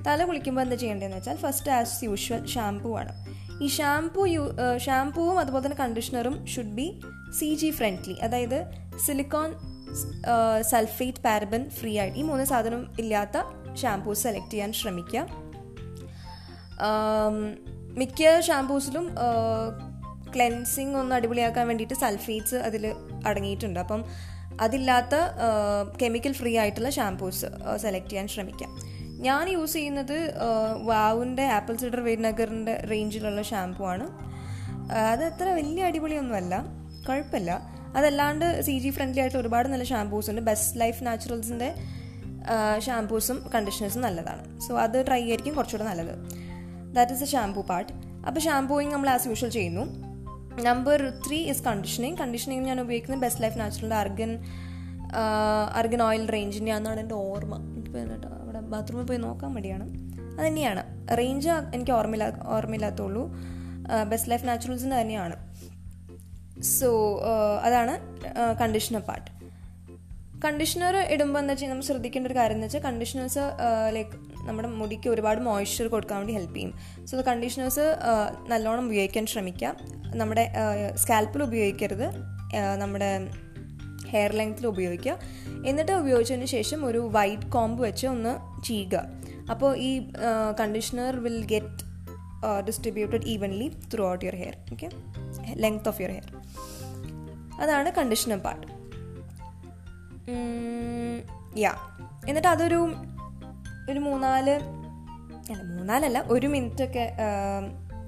തല 0.08 0.20
കുളിക്കുമ്പോൾ 0.30 0.64
എന്താ 0.66 0.76
ചെയ്യേണ്ടതെന്ന് 0.76 1.18
വെച്ചാൽ 1.18 1.40
ഫസ്റ്റ് 1.46 1.72
ആസ് 1.78 1.98
യൂഷ്വൽ 2.10 2.44
ഷാംപൂ 2.54 2.92
ആണ്. 3.02 3.14
ഈ 3.64 3.68
ഷാംപൂ 3.78 4.26
യൂ 4.36 4.44
ഷാംപൂവും 4.86 5.40
അതുപോലെ 5.40 5.64
തന്നെ 5.66 5.80
കണ്ടീഷണറും 5.84 6.36
should 6.54 6.76
be 6.80 6.88
C 7.40 7.50
G 7.62 7.72
friendly 7.80 8.16
അതായത് 8.28 8.60
സിലിക്കോൺ 9.06 9.50
സൾഫേറ്റ് 10.62 11.24
പാരബൻ 11.24 11.70
ഫ്രീ 11.70 12.00
ആയിട്ട് 12.00 12.18
ഈ 12.18 12.22
മൂന്ന് 12.22 12.46
സാധനം 12.46 12.96
ഇല്ലാത്ത 13.00 13.38
ഷാംപൂ 13.76 14.14
സെലക്ട് 14.14 14.52
ചെയ്യാൻ 14.52 14.74
ശ്രമിക്കുക. 14.74 15.28
മിക്ക 17.98 18.40
ഷാംപൂസിലും 18.40 19.16
ക്ലെൻസിങ് 20.36 20.96
ഒന്ന് 20.96 21.16
അടിപൊളിയാക്കാൻ 21.16 21.68
വേണ്ടിയിട്ട് 21.68 21.94
സൾഫേറ്റ്സ് 21.94 22.56
അതിൽ 22.56 22.96
അടങ്ങിയിട്ടുണ്ട്. 23.26 23.80
അപ്പം 23.80 24.06
അതില്ലാത്ത 24.62 25.16
കെമിക്കൽ 26.02 26.34
ഫ്രീ 26.34 26.58
ആയിട്ടുള്ള 26.58 26.90
ഷാംപൂസ് 26.90 27.46
സെലക്ട് 27.82 28.10
ചെയ്യാൻ 28.10 28.28
ശ്രമിക്കാം. 28.28 28.80
ഞാൻ 29.22 29.50
യൂസ് 29.50 29.74
ചെയ്യുന്നത് 29.74 30.34
വാവുന്റെ 30.84 31.46
ആപ്പിൾ 31.46 31.76
സിഡർ 31.76 32.00
വിനഗറിന്റെ 32.00 32.88
റേഞ്ചിലുള്ള 32.92 33.42
ഷാംപൂ 33.42 33.86
ആണ്. 33.86 34.08
അത് 34.92 35.24
അത്ര 35.24 35.50
വലിയ 35.50 35.84
അടിപൊളിയൊന്നുമല്ല. 35.84 36.66
കുഴപ്പമില്ല. 37.10 37.77
അതല്ലാണ്ട് 37.96 38.62
സി 38.62 38.80
ജി 38.80 38.90
ഫ്രണ്ട്ലി 38.90 39.20
ആയിട്ടുള്ള 39.20 39.42
ഒരുപാട് 39.42 39.68
നല്ല 39.68 39.84
ഷാംപൂസ് 39.84 40.30
ഉണ്ട്. 40.30 40.42
ബെസ്റ്റ് 40.42 40.80
ലൈഫ് 40.80 41.06
നാച്ചുറൽസിന്റെ 41.06 41.76
ഷാംപൂസും 42.80 43.50
കണ്ടീഷണേഴ്സും 43.56 44.02
നല്ലതാണ്. 44.02 44.60
സോ 44.60 44.80
അത് 44.80 45.06
ട്രൈ 45.08 45.22
ആയിരിക്കും 45.22 45.54
കുറച്ചുകൂടെ 45.54 45.90
നല്ലത്. 45.90 46.14
That 46.96 47.12
is 47.12 47.24
a 47.24 47.26
shampoo 47.26 47.62
part 47.62 47.94
അപ്പോൾ 48.28 48.40
ഷാംപൂയിങ് 48.40 48.92
നമ്മൾ 48.92 49.10
ആസ് 49.10 49.28
യൂഷ്വൽ 49.28 49.50
ചെയ്യുന്നു. 49.50 50.08
Number 50.62 51.14
three 51.28 51.38
is 51.38 51.64
conditioning 51.64 52.18
conditioning 52.18 52.66
ഞാൻ 52.66 52.82
ഉപയോഗിക്കുന്നത് 52.82 53.22
ബെസ്റ്റ് 53.22 53.44
ലൈഫ് 53.44 53.60
നാച്ചുറലിന്റെ 53.60 53.96
അർഗൻ 53.96 54.40
അർഗൻ 55.76 56.04
ഓയിൽ 56.04 56.30
റേഞ്ചിന്റെ 56.30 56.72
ആണെന്നാണ് 56.72 57.00
എന്റെ 57.00 57.16
ഓർമ്മ. 57.16 57.56
എനിക്ക് 57.56 57.98
അവിടെ 58.42 58.60
ബാത്റൂമിൽ 58.60 59.06
പോയി 59.06 59.18
നോക്കാൻ 59.18 59.54
മടിയാണ്. 59.54 59.86
അത് 60.40 60.48
തന്നെയാണ്. 60.48 60.84
റേഞ്ച് 61.18 61.50
എനിക്ക് 61.50 61.92
ഓർമ്മയില്ല 61.92 62.42
ഓർമ്മയില്ലാത്തുള്ളൂ 62.46 63.36
ബെസ്റ്റ് 64.10 64.32
ലൈഫ് 64.32 64.48
നാച്ചുറൽസിന്റെ 64.48 65.02
തന്നെയാണ്. 65.02 65.47
സോ 66.62 67.20
അതാണ് 67.64 68.00
കണ്ടീഷണർ 68.62 69.02
പാർട്ട് 69.02 69.38
കണ്ടീഷണർ 70.46 70.96
ഇടുമ്പോൾ 70.96 71.40
എന്താ 71.40 71.52
വെച്ചാൽ 71.52 71.70
നമ്മൾ 71.70 71.84
ശ്രദ്ധിക്കേണ്ട 71.84 72.28
ഒരു 72.28 72.36
കാര്യം 72.36 72.56
എന്ന് 72.56 72.66
വെച്ചാൽ 72.66 72.80
കണ്ടീഷണേഴ്സ് 72.80 73.40
ലൈക്ക് 73.94 74.12
നമ്മുടെ 74.48 74.68
മുടിക്ക് 74.68 75.10
ഒരുപാട് 75.10 75.42
മോയ്സ്ചർ 75.42 75.88
കൊടുക്കാൻ 75.88 76.18
വേണ്ടി 76.18 76.34
ഹെൽപ്പ് 76.34 76.56
ചെയ്യും. 76.56 77.06
സോ 77.06 77.22
കണ്ടീഷണേഴ്സ് 77.22 77.96
നല്ലോണം 78.50 78.86
ഉപയോഗിക്കാൻ 78.86 79.26
ശ്രമിക്കുക. 79.26 79.76
നമ്മുടെ 80.16 80.54
സ്കാൽപ്പിൽ 80.96 81.44
ഉപയോഗിക്കരുത്. 81.44 82.08
നമ്മുടെ 82.78 83.28
ഹെയർ 84.08 84.32
ലെങ്ത്തിൽ 84.32 84.68
ഉപയോഗിക്കുക. 84.68 85.20
എന്നിട്ട് 85.68 85.92
ഉപയോഗിച്ചതിന് 85.92 86.46
ശേഷം 86.46 86.86
ഒരു 86.86 87.10
വൈറ്റ് 87.14 87.52
കോംബ് 87.52 87.84
വെച്ച് 87.84 88.08
ഒന്ന് 88.08 88.64
ചെയ്യുക 88.64 89.06
അപ്പോൾ 89.52 89.78
ഈ 89.78 90.10
conditioner 90.60 91.24
will 91.24 91.46
get 91.46 91.88
distributed 92.68 93.26
evenly 93.26 93.72
throughout 94.12 94.26
your 94.26 94.36
hair 94.36 94.58
okay 94.74 94.90
length 95.54 95.88
of 95.88 96.02
your 96.02 96.12
hair 96.12 96.38
അതാണ് 97.62 97.92
കണ്ടീഷണർ 97.92 98.38
പാർട്ട് 98.38 98.68
യാ 101.60 101.74
എന്നിട്ട് 102.28 102.48
അതൊരു 102.48 102.94
ഒരു 103.90 104.00
മൂന്നാൽ 104.00 104.50
അല്ല 105.50 105.64
മൂന്നാലല്ല 105.64 106.24
ഒരു 106.28 106.48
മിനിറ്റ് 106.48 106.84
ഒക്കെ 106.84 107.14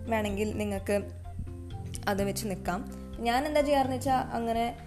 വേണമെങ്കിൽ 0.08 0.58
നിങ്ങൾക്ക് 0.58 1.10
അത് 2.08 2.24
വെച്ച് 2.24 2.46
നിൽക്കാം. 2.46 2.92
ഞാൻ 3.20 3.46
എന്താ 3.46 3.62
ചെയ്യാറെന്ന് 3.62 3.96
വെച്ചാൽ 3.96 4.16
അങ്ങനെ 4.16 4.78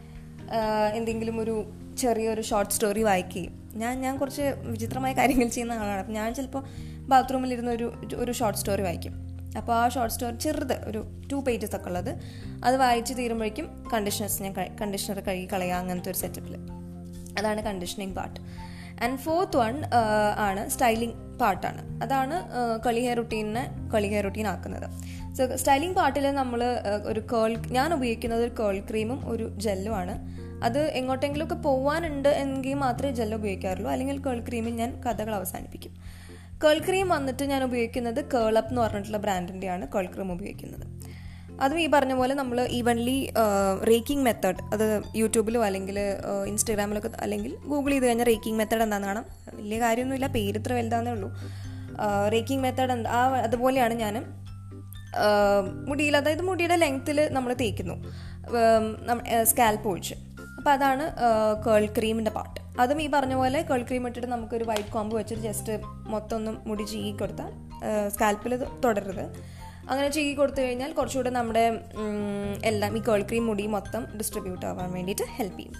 എന്തെങ്കിലും 0.94 1.40
ഒരു 1.40 1.72
ചെറിയൊരു 1.98 2.40
ഷോർട്ട് 2.40 2.72
സ്റ്റോറി 2.72 3.02
വായിക്കുകയും. 3.02 3.70
ഞാൻ 3.74 4.00
ഞാൻ 4.00 4.18
കുറച്ച് 4.18 4.42
വിചിത്രമായ 4.42 5.12
കാര്യങ്ങൾ 5.12 5.48
ചെയ്യുന്ന 5.48 5.72
ആളാണ്. 5.72 6.00
അപ്പം 6.00 6.12
ഞാൻ 6.12 6.34
ചിലപ്പോൾ 6.34 6.64
ബാത്റൂമിലിരുന്ന് 6.98 7.72
ഒരു 7.72 7.92
ഒരു 8.16 8.32
ഷോർട്ട് 8.32 8.58
സ്റ്റോറി 8.58 8.82
വായിക്കും. 8.82 9.31
അപ്പോൾ 9.56 9.72
ആ 9.72 9.88
ഷോർട്ട് 9.88 10.14
സ്റ്റോറി 10.14 10.36
ചെറുത് 10.36 10.76
ഒരു 10.88 11.00
ടു 11.32 11.36
പേജസ് 11.46 11.76
ഒക്കെ 11.76 11.86
ഉള്ളത്. 11.86 12.10
അത് 12.64 12.76
വായിച്ച് 12.76 13.14
തീരുമ്പോഴേക്കും 13.18 13.66
കണ്ടീഷണേഴ്സ് 13.92 14.42
ഞാൻ 14.42 14.54
കണ്ടീഷണർ 14.80 15.20
കഴുകി 15.20 15.48
കളയുക 15.52 15.74
അങ്ങനത്തെ 15.74 16.10
ഒരു 16.10 16.18
സെറ്റപ്പിൽ 16.18 16.56
അതാണ് 17.38 17.62
conditioning 17.62 18.14
part 18.14 18.40
and 19.04 19.18
fourth 19.18 19.56
one 19.56 19.82
ആണ് 20.36 20.68
സ്റ്റൈലിംഗ് 20.68 21.38
പാർട്ടാണ് 21.38 22.02
അതാണ് 22.02 22.36
കളി 22.86 23.00
ഹെയർ 23.00 23.16
റുട്ടീനെ 23.16 23.90
കളി 23.94 24.08
ഹെയർ 24.08 24.24
റുട്ടീൻ 24.24 24.46
ആക്കുന്നത്. 24.46 24.86
സോ 25.34 25.56
സ്റ്റൈലിംഗ് 25.56 25.96
പാർട്ടിൽ 25.96 26.30
നമ്മൾ 26.30 26.62
ഒരു 27.06 27.20
കേൾ 27.20 27.58
ഞാൻ 27.70 27.94
ഉപയോഗിക്കുന്നത് 27.94 28.42
ഒരു 28.44 28.54
കേൾ 28.60 28.80
ക്രീമും 28.90 29.30
ഒരു 29.30 29.58
ജെല്ലും 29.58 29.94
ആണ്. 29.96 30.14
അത് 30.64 30.80
എങ്ങോട്ടെങ്കിലുമൊക്കെ 30.80 31.54
പോകാനുണ്ട് 31.54 32.28
എങ്കിൽ 32.28 32.74
മാത്രമേ 32.74 33.12
ജെല്ല് 33.12 33.36
ഉപയോഗിക്കാറുള്ളൂ. 33.36 33.90
അല്ലെങ്കിൽ 33.90 34.18
കേൾ 34.24 34.40
ക്രീമിൽ 34.48 34.74
ഞാൻ 34.74 35.02
കഥകൾ 35.02 35.34
അവസാനിപ്പിക്കും. 35.34 35.94
കേൾ 36.64 36.78
ക്രീം 36.78 37.08
വന്നിട്ട് 37.08 37.44
ഞാൻ 37.44 37.64
ഉപയോഗിക്കുന്നത് 37.64 38.24
കേൾ 38.24 38.58
അപ്പ് 38.58 38.70
എന്ന് 38.70 38.82
പറഞ്ഞിട്ടുള്ള 38.82 39.16
ബ്രാൻഡിന്റെയാണ് 39.16 39.88
കേൾ 39.94 40.06
ക്രീം 40.14 40.32
ഉപയോഗിക്കുന്നത്. 40.32 40.86
അതും 41.60 41.80
ഈ 41.80 41.86
പറഞ്ഞ 41.86 42.12
പോലെ 42.12 42.34
നമ്മൾ 42.34 42.58
ഈവൺലി 42.70 43.32
റേക്കിംഗ് 43.88 44.24
മെത്തേഡ് 44.24 44.62
അത് 44.72 45.02
യൂട്യൂബിലോ 45.16 45.64
അല്ലെങ്കിൽ 45.64 45.98
ഇൻസ്റ്റാഗ്രാമിലൊക്കെ 46.46 47.10
അല്ലെങ്കിൽ 47.20 47.56
ഗൂഗിൾ 47.66 47.90
ചെയ്ത് 47.90 48.06
കഴിഞ്ഞാൽ 48.06 48.26
റേക്കിംഗ് 48.26 48.58
മെത്തേഡ് 48.58 48.82
എന്താണെന്ന് 48.82 49.08
കാണാം. 49.08 49.26
വലിയ 49.56 49.80
കാര്യമൊന്നുമില്ല 49.80 50.26
പേര് 50.26 50.58
ഇത്ര 50.58 50.72
വലുതാന്നേ 50.72 51.12
ഉള്ളൂ. 51.12 51.28
റേക്കിംഗ് 52.32 52.62
മെത്തേഡ് 52.62 53.06
ആ 53.18 53.22
അതുപോലെയാണ് 53.28 53.94
ഞാൻ 53.94 54.16
മുടിയിൽ 55.88 56.16
അതായത് 56.16 56.42
മുടിയുടെ 56.42 56.76
ലെങ്ത്തിൽ 56.76 57.28
നമ്മൾ 57.32 57.52
തേക്കുന്നു. 57.60 57.96
സ്കാൽപ്പ് 59.42 59.88
ഒഴിച്ച്. 59.88 60.14
അപ്പോൾ 60.58 60.70
അതാണ് 60.70 61.04
കേൾ 61.66 61.84
ക്രീമിന്റെ 61.98 62.30
പാർട്ട് 62.30 62.61
അതും 62.78 63.02
ഈ 63.02 63.10
പറഞ്ഞ 63.10 63.34
പോലെ 63.34 63.62
കേൾ 63.62 63.82
ക്രീം 63.82 64.06
ഇട്ടിട്ട് 64.06 64.28
നമുക്കൊരു 64.28 64.64
വൈറ്റ് 64.64 64.92
കോമ്പ് 64.92 65.16
വെച്ചിട്ട് 65.16 65.42
ജസ്റ്റ് 65.42 65.80
മൊത്തം 65.84 66.36
ഒന്ന് 66.36 66.50
മുടി 66.66 66.82
ചീകി 66.82 67.16
കൊടുത്താൽ 67.16 67.52
സ്കാൽപ്പിൽ 68.08 68.64
തുടരുത് 68.84 69.24
അങ്ങനെ 69.90 70.08
ചീകി 70.08 70.34
കൊടുത്തു 70.34 70.60
കഴിഞ്ഞാൽ 70.60 70.92
കുറച്ചുകൂടെ 70.92 71.30
നമ്മുടെ 71.30 71.80
എല്ലാം 72.64 72.98
ഈ 72.98 73.00
കേൾ 73.00 73.22
ക്രീം 73.22 73.46
മുടി 73.46 73.66
മൊത്തം 73.66 74.06
ഡിസ്ട്രിബ്യൂട്ട് 74.18 74.66
ആവാൻ 74.66 74.92
വേണ്ടിയിട്ട് 74.92 75.22
ഹെൽപ്പ് 75.28 75.58
ചെയ്യും. 75.58 75.74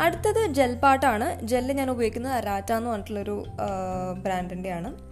അടുത്തത് 0.00 0.46
ജെൽ 0.46 0.78
പാട്ടാണ് 0.78 1.46
ജെല്ല് 1.46 1.74
ഞാൻ 1.74 1.90
ഉപയോഗിക്കുന്നത് 1.90 2.32
അരാറ്റ 2.32 2.72
എന്ന് 2.72 2.90
പറഞ്ഞിട്ടുള്ളൊരു 2.90 3.44
ബ്രാൻഡിന്റെയാണ് 4.22 5.08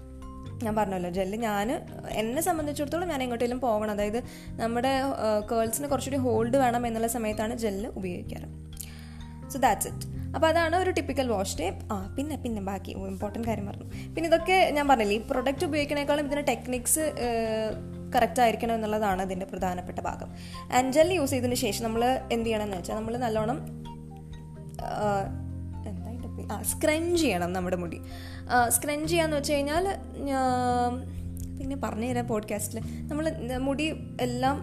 ഞാൻ 0.64 0.76
പറഞ്ഞല്ലോ 0.76 1.10
ജെല്ല് 1.10 1.38
ഞാൻ 1.38 1.72
എന്നെ 2.10 2.42
സംബന്ധിച്ചിടത്തോളം 2.42 3.08
ഞാൻ 3.08 3.22
എങ്ങോട്ടേലും 3.22 3.60
പോകണം 3.60 3.90
അതായത് 3.90 4.22
നമ്മുടെ 4.48 5.02
കേൾസിന് 5.52 5.88
കുറച്ചുകൂടി 5.88 6.22
ഹോൾഡ് 6.22 6.56
വേണം 6.56 6.86
എന്നുള്ള 6.86 7.06
സമയത്താണ് 7.06 7.58
ജെല്ല് 7.58 7.90
ഉപയോഗിക്കാറ്. 7.90 8.65
സോ 9.53 9.59
ദാറ്റ്സ് 9.59 9.88
ഇറ്റ് 9.88 10.07
അപ്പോൾ 10.35 10.47
അതാണ് 10.47 10.76
ഒരു 10.76 10.91
ടിപ്പിക്കൽ 10.91 11.26
വാഷ് 11.29 11.57
ഡേ 11.61 11.67
ആ 11.93 11.97
പിന്നെ 12.17 12.37
പിന്നെ 12.37 12.62
ബാക്കി 12.62 12.91
ഇമ്പോർട്ടന്റ് 13.12 13.49
കാര്യം 13.49 13.67
പറഞ്ഞു. 13.67 13.87
പിന്നെ 14.15 14.26
ഇതൊക്കെ 14.31 14.57
ഞാൻ 14.76 14.88
പറഞ്ഞില്ലേ 14.88 15.17
ഈ 15.17 15.23
പ്രൊഡക്റ്റ് 15.31 15.65
ഉപയോഗിക്കണേക്കാളും 15.65 16.26
ഇതിന്റെ 16.26 16.45
ടെക്നിക്സ് 16.53 17.05
കറക്റ്റ് 18.15 18.41
ആയിരിക്കണം 18.41 18.75
എന്നുള്ളതാണ് 18.75 19.23
ഇതിന്റെ 19.23 19.47
പ്രധാനപ്പെട്ട 19.47 20.00
ഭാഗം. 20.00 20.29
ആൻഡ് 20.76 20.93
ജെൽ 20.93 21.12
യൂസ് 21.12 21.31
ചെയ്തതിന് 21.31 21.55
ശേഷം 21.55 21.85
നമ്മൾ 21.85 22.03
എന്ത് 22.33 22.47
ചെയ്യണമെന്ന് 22.47 22.76
വെച്ചാൽ 22.76 22.95
നമ്മൾ 22.95 23.17
നല്ലോണം 23.17 23.59
എന്താ 25.91 26.05
ആ 26.55 26.62
സ്ക്രഞ്ച് 26.73 27.17
ചെയ്യണം 27.23 27.53
നമ്മുടെ 27.53 27.76
മുടി. 27.76 27.99
സ്ക്രഞ്ച് 28.69 29.11
ചെയ്യാന്ന് 29.12 29.37
വെച്ച് 29.37 29.53
കഴിഞ്ഞാൽ 29.53 29.85
പിന്നെ 31.59 31.76
പറഞ്ഞു 31.76 32.09
തരാം 32.11 32.26
പോഡ്കാസ്റ്റിൽ 32.29 32.79
നമ്മൾ 33.09 33.26
മുടി 33.59 33.87
എല്ലാം 34.21 34.57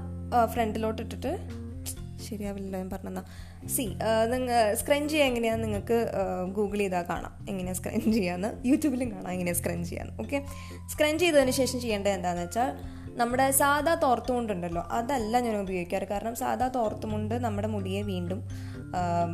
ഫ്രണ്ടിലോട്ട് 0.54 1.02
ഇട്ടിട്ട് 1.02 1.32
ശരിയാവില്ല 2.30 2.74
ഞാൻ 2.78 2.90
പറഞ്ഞെന്നാ. 2.90 3.24
സി 3.76 3.86
നിങ്ങൾ 4.32 4.74
സ്ക്രഞ്ച് 4.82 5.12
ചെയ്യാൻ 5.14 5.30
എങ്ങനെയാണെന്ന് 5.32 5.68
നിങ്ങൾക്ക് 5.68 5.98
ഗൂഗിൾ 6.58 6.80
ചെയ്താൽ 6.84 7.06
കാണാം. 7.10 7.34
എങ്ങനെയാണ് 7.50 7.80
സ്ക്രഞ്ച് 7.82 8.12
ചെയ്യാമെന്ന് 8.18 8.50
യൂട്യൂബിലും 8.68 9.12
കാണാം 9.12 9.32
എങ്ങനെയാണ് 9.32 9.60
സ്ക്രഞ്ച് 9.62 9.88
ചെയ്യാന്ന്. 9.90 10.16
ഓക്കെ 10.22 10.40
സ്ക്രഞ്ച് 10.94 11.24
ചെയ്തതിന് 11.24 11.52
ശേഷം 11.52 11.80
ചെയ്യേണ്ടത് 11.80 12.14
എന്താണെന്ന് 12.14 12.46
വെച്ചാൽ 12.46 12.72
നമ്മുടെ 13.20 13.46
സാധാ 13.52 13.96
തോർത്തുമുണ്ടുണ്ടല്ലോ 13.96 14.84
അതല്ല 14.92 15.40
ഞാൻ 15.40 15.56
ഉപയോഗിക്കാറ്. 15.58 16.06
കാരണം 16.12 16.36
സാധാ 16.36 16.68
തോർത്തുമുണ്ട് 16.68 17.36
നമ്മുടെ 17.46 17.68
മുടിയെ 17.68 18.02
വീണ്ടും 18.02 18.40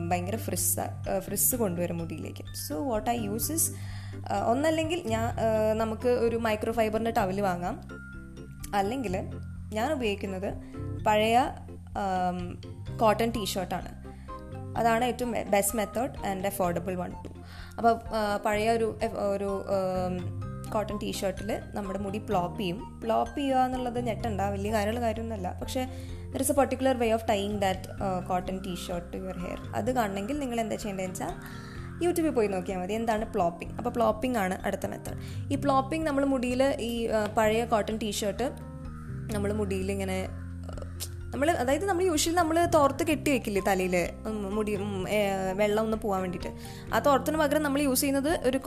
ഭയങ്കര 0.09 0.37
ഫ്രിസ് 0.47 0.83
ഫ്രിസ് 1.19 1.55
കൊണ്ടുവരും 1.55 1.97
മുടിയിലേക്ക്. 1.97 2.43
സോ 2.67 2.75
വാട്ട് 2.89 3.09
ഐ 3.09 3.17
യൂസ് 3.25 3.57
ഒന്നല്ലെങ്കിൽ 4.47 4.99
ഞാൻ 5.05 5.25
നമുക്ക് 5.77 6.11
ഒരു 6.25 6.37
മൈക്രോ 6.37 6.71
ഫൈബറിന്റെ 6.73 7.13
ടവൽ 7.17 7.39
വാങ്ങാം. 7.41 7.75
അല്ലെങ്കിൽ 8.75 9.15
ഞാൻ 9.73 9.87
ഉപയോഗിക്കുന്നത് 9.91 10.49
പഴയ 11.05 11.37
കോട്ടൺ 13.01 13.29
ടീഷർട്ടാണ് 13.37 13.91
അതാണ് 14.79 15.03
ഏറ്റവും 15.11 15.31
best 15.53 15.77
method 15.79 16.15
and 16.29 16.47
affordable 16.51 16.95
one 17.01 17.11
to 17.23 17.31
അപ്പോൾ 17.77 17.93
പഴയ 18.45 18.67
ഒരു 18.77 18.87
ഒരു 19.33 19.49
കോട്ടൺ 20.73 20.97
ടീഷർട്ടിൽ 21.03 21.49
നമ്മുടെ 21.75 21.99
മുടി 22.05 22.19
പ്ലോപ്പ് 22.29 22.57
ചെയ്യും. 22.59 22.79
പ്ലോപ്പ് 23.03 23.35
ചെയ്യുക 23.37 23.61
എന്നുള്ളത് 23.67 23.99
ഞെട്ടണ്ട 24.07 24.41
വലിയ 24.55 24.71
കാര്യമുള്ള 24.75 25.01
കാര്യമൊന്നുമല്ല. 25.05 25.49
പക്ഷേ 25.61 25.83
there 26.33 26.41
is 26.45 26.51
a 26.53 26.55
particular 26.59 26.95
way 27.01 27.07
of 27.15 27.25
tying 27.29 27.57
that 27.63 27.87
cotton 28.29 28.57
T-shirt 28.65 29.17
your 29.19 29.37
hair 29.45 29.59
അത് 29.79 29.89
കാണണമെങ്കിൽ 29.97 30.37
നിങ്ങൾ 30.43 30.59
എന്താ 30.63 30.77
ചെയ്യേണ്ടതെന്ന് 30.83 31.15
വെച്ചാൽ 31.15 31.33
യൂട്യൂബിൽ 32.05 32.33
പോയി 32.35 32.49
നോക്കിയാൽ 32.55 32.79
മതി. 32.81 32.93
എന്താണ് 32.99 33.25
പ്ലോപ്പിംഗ് 33.35 33.73
അപ്പോൾ 33.79 33.93
പ്ലോപ്പിംഗ് 33.97 34.37
ആണ് 34.43 34.57
അടുത്ത 34.67 34.85
മെത്തേഡ് 34.91 35.17
ഈ 35.53 35.57
പ്ലോപ്പിംഗ് 35.65 36.05
നമ്മൾ 36.09 36.25
മുടിയിൽ 36.33 36.61
ഈ 36.89 36.91
പഴയ 37.37 37.63
കോട്ടൺ 37.73 37.97
ടീഷർട്ട് 38.03 38.47
നമ്മൾ 39.33 39.49
മുടിയിൽ 39.61 39.89
ഇങ്ങനെ 39.95 40.19
നമ്മൾ 41.31 41.49
അതായത് 41.61 41.85
നമ്മൾ 41.89 42.03
യൂഷ്വലി 42.09 42.37
നമ്മൾ 42.39 42.57
തോർത്ത് 42.75 43.03
കെട്ടി 43.09 43.29
വെക്കില്ലേ 43.33 43.61
തലയിൽ 43.67 43.95
മുടി 44.55 44.73
വെള്ളം 45.61 45.81
ഒന്ന് 45.87 45.97
പോകാൻ 46.03 46.19
വേണ്ടിയിട്ട് 46.25 46.51
ആ 46.93 46.99
തോർത്തിന് 47.07 47.37
പകരം 47.41 47.63
നമ്മൾ 47.63 47.81
യൂസ് 47.87 48.01
ചെയ്യുന്നത് 48.01 48.31
ഒരു 48.49 48.59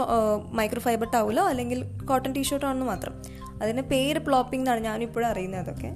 മൈക്രോ 0.58 0.82
ഫൈബർ 0.86 1.08
ടൗലോ 1.16 1.44
അല്ലെങ്കിൽ 1.52 1.80
കോട്ടൺ 2.10 2.32
ടീഷർട്ടോ 2.36 2.66
ആണെന്ന് 2.68 2.86
മാത്രം. 2.92 3.14
അതിന്റെ 3.62 3.84
പേര് 3.92 4.20
പ്ലോപ്പിംഗ് 4.28 4.62
എന്നാണ് 4.64 4.82
ഞാനിപ്പോഴും 4.88 5.28
അറിയുന്നത് 5.32 5.60
അതൊക്കെ. 5.64 5.90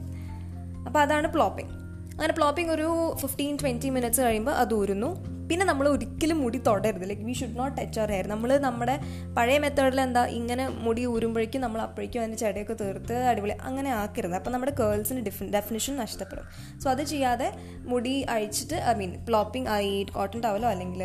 അപ്പോൾ 0.86 1.00
അതാണ് 1.04 1.28
പ്ലോപ്പിംഗ് 1.36 1.72
അങ്ങനെ 2.12 2.34
പ്ലോപ്പിംഗ് 2.34 2.72
ഒരു 2.76 2.88
ഫിഫ്റ്റീൻ 3.22 3.54
ട്വന്റി 3.62 3.88
മിനിറ്റ്സ് 3.96 4.22
കഴിയുമ്പോൾ 4.26 4.54
അത് 4.62 4.74
ഊരുന്നു. 4.74 5.10
പിന്നെ 5.50 5.64
നമ്മൾ 5.70 5.86
ഒരിക്കലും 5.94 6.38
മുടി 6.44 6.58
തൊടരുത്. 6.68 7.04
Like 7.10 7.24
we 7.28 7.34
should 7.40 7.56
not 7.60 7.74
touch 7.78 7.98
our 8.00 8.10
hair 8.14 8.26
നമ്മൾ 8.34 8.50
നമ്മുടെ 8.66 8.94
പഴയ 9.36 9.56
മെത്തേഡിൽ 9.64 10.00
എന്താ 10.06 10.22
ഇങ്ങനെ 10.38 10.66
മുടി 10.84 11.02
ഊരുമ്പോഴേക്കും 11.14 11.62
നമ്മൾ 11.66 11.80
അപ്പോഴേക്കും 11.86 12.20
അതിന്റെ 12.22 12.38
ചെടിയൊക്കെ 12.44 12.76
തീർത്ത് 12.82 13.16
അടിപൊളി 13.30 13.56
അങ്ങനെ 13.70 13.90
ആക്കരുത്. 14.00 14.36
അപ്പോൾ 14.40 14.54
നമ്മുടെ 14.56 14.74
കേൾസിന് 14.80 15.22
ഡിഫ് 15.28 15.50
ഡെഫിനിഷൻ 15.56 15.96
നഷ്ടപ്പെടും. 16.04 16.46
സോ 16.82 16.86
അത് 16.94 17.02
ചെയ്യാതെ 17.12 17.50
മുടി 17.92 18.14
അഴിച്ചിട്ട് 18.36 18.78
ഐ 18.92 18.94
മീൻ 19.02 19.12
പ്ലോപ്പിംഗ് 19.28 19.70
ആയി 19.76 19.92
കോട്ടൺ 20.16 20.40
ടവലോ 20.46 20.68
അല്ലെങ്കിൽ 20.74 21.02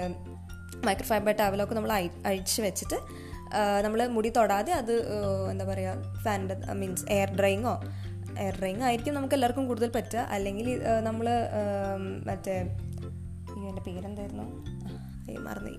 മൈക്രോഫൈബർ 0.88 1.34
ടവലോ 1.42 1.64
ഒക്കെ 1.66 1.76
നമ്മൾ 1.78 1.92
അഴിച്ച് 2.30 2.62
വെച്ചിട്ട് 2.68 3.00
നമ്മൾ 3.86 4.00
മുടി 4.16 4.30
തൊടാതെ 4.36 4.72
അത് 4.82 4.94
എന്താ 5.52 5.66
പറയുക 5.70 6.14
ഫാന്റെ 6.26 6.56
മീൻസ് 6.82 7.04
എയർ 7.16 7.30
ഡ്രൈയിങ്ങോ 7.40 7.74
എയർ 8.44 8.56
ഡ്രൈയിങ് 8.60 8.84
ആയിരിക്കും 8.88 9.14
നമുക്ക് 9.18 9.36
എല്ലാവർക്കും 9.38 9.66
കൂടുതൽ 9.70 9.90
പറ്റുക. 9.96 10.22
അല്ലെങ്കിൽ 10.36 10.68
നമ്മൾ 11.08 11.28
മറ്റേ 12.30 12.56
എന്റെ 13.70 13.82
പേരെന്തായിരുന്നു? 13.88 14.46
മറന്നു 15.48 15.70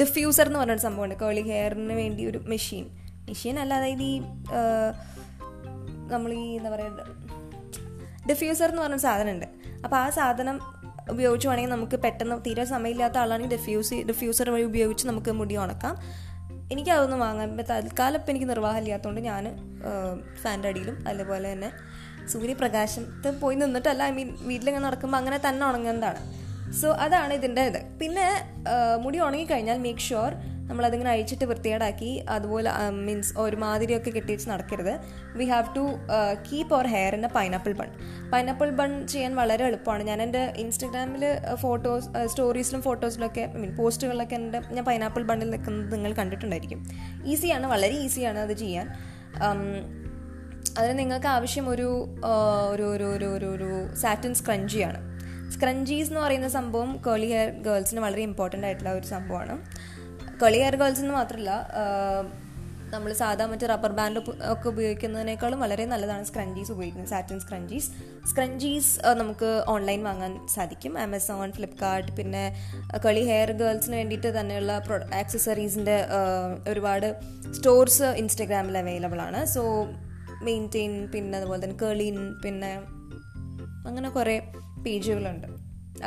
ഡിഫ്യൂസർ 0.00 0.46
എന്ന് 0.46 0.58
പറഞ്ഞൊരു 0.58 0.80
സംഭവമുണ്ട്. 0.80 1.14
കേളി 1.14 1.40
ഹെയറിന് 1.40 1.92
വേണ്ടി 1.92 2.22
ഒരു 2.30 2.38
മെഷീൻ 2.52 2.84
മെഷീൻ 3.28 3.58
അല്ല 3.58 3.74
അതായത് 3.74 4.02
ഈ 4.02 4.14
നമ്മൾ 6.12 6.30
ഈ 6.32 6.44
എന്താ 6.56 6.70
പറയുക 6.70 7.04
ഡിഫ്യൂസർ 8.28 8.68
എന്ന് 8.70 8.82
പറഞ്ഞൊരു 8.82 9.02
സാധനമുണ്ട്. 9.02 9.46
അപ്പോൾ 9.84 9.96
ആ 9.96 10.06
സാധനം 10.10 10.56
ഉപയോഗിച്ച് 11.10 11.48
വേണമെങ്കിൽ 11.48 11.72
നമുക്ക് 11.72 11.96
പെട്ടെന്ന് 11.96 12.36
തീരെ 12.46 12.64
സമയമില്ലാത്ത 12.64 13.18
ആളാണെങ്കിൽ 13.18 13.56
ഡിഫ്യൂസ് 13.56 13.94
ഡിഫ്യൂസർ 13.94 14.50
വഴി 14.50 14.62
ഉപയോഗിച്ച് 14.62 15.04
നമുക്ക് 15.06 15.30
മുടി 15.30 15.56
ഉണക്കാം. 15.56 15.94
എനിക്ക് 16.72 16.90
അതൊന്നും 16.90 17.20
വാങ്ങാൻ 17.20 17.50
തൽക്കാലം 17.70 18.18
ഇപ്പം 18.20 18.32
എനിക്ക് 18.32 18.48
നിർവാഹമില്ലാത്തതുകൊണ്ട് 18.50 19.20
ഞാൻ 19.20 19.44
ഫാന്റെ 20.42 20.68
അടിയിലും 20.68 20.96
അതുപോലെ 21.08 21.52
തന്നെ 21.52 21.70
സൂര്യപ്രകാശത്ത് 22.32 23.40
പോയി 23.40 23.56
നിന്നിട്ടല്ല. 23.56 24.02
ഐ 24.02 24.10
മീൻ 24.10 24.28
വീട്ടിലിങ്ങനെ 24.48 24.84
നടക്കുമ്പോൾ 24.86 25.18
അങ്ങനെ 25.18 25.38
തന്നെ 25.48 25.64
ഉണങ്ങുന്നതാണ്. 25.66 26.20
സോ 26.80 26.88
അതാണ് 27.04 27.32
ഇതിന്റെ 27.32 27.62
ഇത്. 27.70 27.80
പിന്നെ 28.00 28.26
മുടി 29.04 29.18
ഉണങ്ങിക്കഴിഞ്ഞാൽ 29.26 29.78
മേക്ക് 29.78 30.00
ഷുവർ 30.00 30.32
നമ്മൾ 30.68 30.84
അതിങ്ങനെ 30.86 31.10
അഴിച്ചിട്ട് 31.10 31.44
വൃത്തികേടാക്കി 31.44 32.08
അതുപോലെ 32.34 32.70
മീൻസ് 33.06 33.32
ഒരുമാതിരിയൊക്കെ 33.38 34.10
കെട്ടിവെച്ച് 34.10 34.48
നടക്കരുത്. 34.50 34.94
We 35.38 35.44
have 35.44 35.68
to 35.76 35.84
keep 36.48 36.74
our 36.74 36.86
hair 36.94 37.14
in 37.14 37.24
a 37.26 37.30
pineapple 37.36 37.72
bun 37.72 37.90
pineapple 38.32 38.70
bun 38.70 39.06
ചെയ്യാൻ 39.06 39.36
വളരെ 39.36 39.64
എളുപ്പമാണ്. 39.64 40.02
ഞാൻ 40.02 40.22
എന്റെ 40.22 40.42
ഇൻസ്റ്റഗ്രാമിൽ 40.56 41.24
ഫോട്ടോസ് 41.64 42.08
സ്റ്റോറീസിലും 42.32 42.82
ഫോട്ടോസിലൊക്കെ 42.82 43.40
ഐ 43.40 43.60
മീൻ 43.62 43.76
പോസ്റ്റുകളിലൊക്കെ 43.76 44.34
എന്റെ 44.34 44.60
ഞാൻ 44.70 44.84
പൈനാപ്പിൾ 44.84 45.24
ബണ്ണിൽ 45.30 45.50
നിൽക്കുന്നത് 45.50 45.94
നിങ്ങൾ 45.94 46.14
കണ്ടിട്ടുണ്ടായിരിക്കും. 46.20 46.82
ഈസിയാണ് 47.24 47.68
വളരെ 47.74 47.94
ഈസിയാണ് 48.06 48.38
അത് 48.38 48.56
ചെയ്യാൻ. 48.64 48.88
അതിന് 50.78 50.94
നിങ്ങൾക്ക് 50.98 51.26
ആവശ്യം 51.26 51.66
ഒരു 51.70 51.88
ഒരു 52.72 52.86
ഒരു 52.94 53.28
ഒരു 53.36 53.46
ഒരു 53.56 53.70
സാറ്റിൻ 53.96 54.34
സ്ക്രഞ്ചിയാണ് 54.34 54.98
സ്ക്രഞ്ചീസ് 55.52 56.10
എന്ന് 56.10 56.20
പറയുന്ന 56.20 56.48
സംഭവം 56.48 57.02
കേളി 57.06 57.26
ഹെയർ 57.26 57.50
ഗേൾസിന് 57.50 58.00
വളരെ 58.00 58.22
ഇമ്പോർട്ടന്റ് 58.22 58.66
ആയിട്ടുള്ള 58.66 58.92
ഒരു 58.92 59.06
സംഭവമാണ്. 59.06 59.58
കേളി 60.42 60.58
ഹെയർ 60.58 60.76
ഗേൾസ് 60.76 61.00
എന്ന് 61.00 61.14
മാത്രമല്ല 61.14 61.66
നമ്മൾ 62.90 63.12
സാധാ 63.12 63.46
മറ്റേ 63.46 63.66
റബ്ബർ 63.66 63.92
ബാൻഡ് 63.92 64.18
ഒക്കെ 64.52 64.68
ഉപയോഗിക്കുന്നതിനേക്കാളും 64.68 65.60
വളരെ 65.60 65.84
നല്ലതാണ് 65.84 66.24
സ്ക്രഞ്ചീസ് 66.24 66.72
ഉപയോഗിക്കുന്നത് 66.72 67.10
സാറ്റിൻ 67.10 67.40
സ്ക്രഞ്ചീസ് 67.40 67.90
സ്ക്രഞ്ചീസ് 68.26 69.00
നമുക്ക് 69.14 69.64
ഓൺലൈൻ 69.68 70.04
വാങ്ങാൻ 70.04 70.46
സാധിക്കും. 70.54 70.98
ആമസോൺ 70.98 71.52
ഫ്ലിപ്കാർട്ട് 71.52 72.12
പിന്നെ 72.12 72.44
കളി 73.06 73.20
ഹെയർ 73.20 73.52
ഗേൾസിന് 73.52 73.96
വേണ്ടിയിട്ട് 73.96 74.40
തന്നെയുള്ള 74.40 74.78
പ്രൊ 74.78 74.96
ആക്സസറീസിന്റെ 75.14 76.06
ഒരുപാട് 76.68 77.14
സ്റ്റോർസ് 77.52 78.02
ഇൻസ്റ്റഗ്രാമിൽ 78.02 78.78
അവൈലബിൾ 78.78 79.20
ആണ്. 79.20 79.46
സോ 79.46 79.62
മെയിന്റെയിൻ 80.42 81.08
പിന്നെ 81.14 81.38
അതുപോലെ 81.38 81.64
തന്നെ 81.64 81.76
കേളിൻ 81.76 82.34
പിന്നെ 82.44 82.72
അങ്ങനെ 83.86 84.08
കുറേ 84.10 84.52
പേജുകളുണ്ട്. 84.86 85.48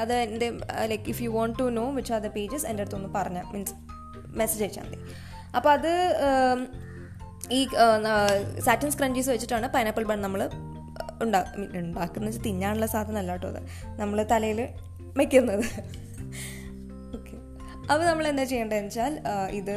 അത് 0.02 0.14
എന്റെ 0.26 0.50
like 0.92 1.08
if 1.14 1.22
you 1.26 1.30
want 1.38 1.58
to 1.62 1.68
know 1.80 1.86
which 1.98 2.14
are 2.16 2.22
the 2.26 2.32
pages 2.38 2.66
എന്റെ 2.72 2.84
അടുത്തൊന്ന് 2.84 3.10
പറഞ്ഞാൽ 3.18 3.46
മീൻസ് 3.54 3.76
മെസ്സേജ് 4.42 4.64
അയച്ചാൽ 4.66 4.86
മതി. 4.90 5.00
അപ്പോൾ 5.58 5.72
അത് 5.78 5.92
ഈ 7.58 7.62
സാറ്റൻ 8.66 8.90
സ്ക്രഞ്ചീസ് 8.96 9.30
വെച്ചിട്ടാണ് 9.34 9.68
പൈനാപ്പിൾ 9.76 10.04
ബൺ 10.12 10.20
നമ്മൾ 10.26 10.42
ഉണ്ടാ 11.24 11.40
ഉണ്ടാക്കുന്ന 11.80 12.28
വെച്ചാൽ 12.28 12.44
തിന്നാനുള്ള 12.48 12.88
സാധനമല്ല 12.94 13.32
കേട്ടോ 13.36 13.48
അത്. 13.54 13.62
നമ്മൾ 14.02 14.18
തലയിൽ 14.32 14.60
വയ്ക്കുന്നത് 15.20 15.66
ഓക്കെ 17.18 17.36
അപ്പോൾ 17.92 18.06
നമ്മൾ 18.10 18.26
എന്താ 18.32 18.44
ചെയ്യേണ്ടതെന്ന് 18.52 18.90
വെച്ചാൽ 18.90 19.14
ഇത് 19.60 19.76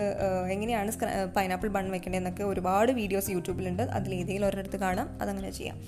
എങ്ങനെയാണ് 0.55 0.93
പൈനാപ്പിൾ 1.37 1.69
ബൺ 1.77 1.87
വെക്കേണ്ടതെന്നൊക്കെ 1.95 2.45
ഒരുപാട് 2.53 2.91
വീഡിയോസ് 3.01 3.31
യൂട്യൂബിലുണ്ട്. 3.35 3.85
അതിൽ 3.99 4.13
ഏതെങ്കിലും 4.21 4.49
ഒരിടത്ത് 4.51 4.81
കാണാം. 4.87 5.09
അതങ്ങനെ 5.23 5.51
ചെയ്യാം. 5.59 5.79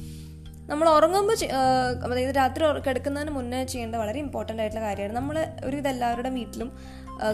നമ്മൾ 0.71 0.87
ഉറങ്ങുമ്പോൾ 0.97 1.37
അതായത് 2.04 2.35
രാത്രി 2.40 2.64
കിടക്കുന്നതിന് 2.87 3.33
മുന്നേ 3.38 3.61
ചെയ്യേണ്ട 3.73 3.97
വളരെ 4.02 4.18
ഇമ്പോർട്ടന്റ് 4.25 4.61
ആയിട്ടുള്ള 4.62 4.85
കാര്യമാണ്. 4.87 5.14
നമ്മൾ 5.21 5.37
ഒരു 5.68 5.76
ഇതെല്ലാവരുടെ 5.80 6.30
വീട്ടിലും 6.38 6.68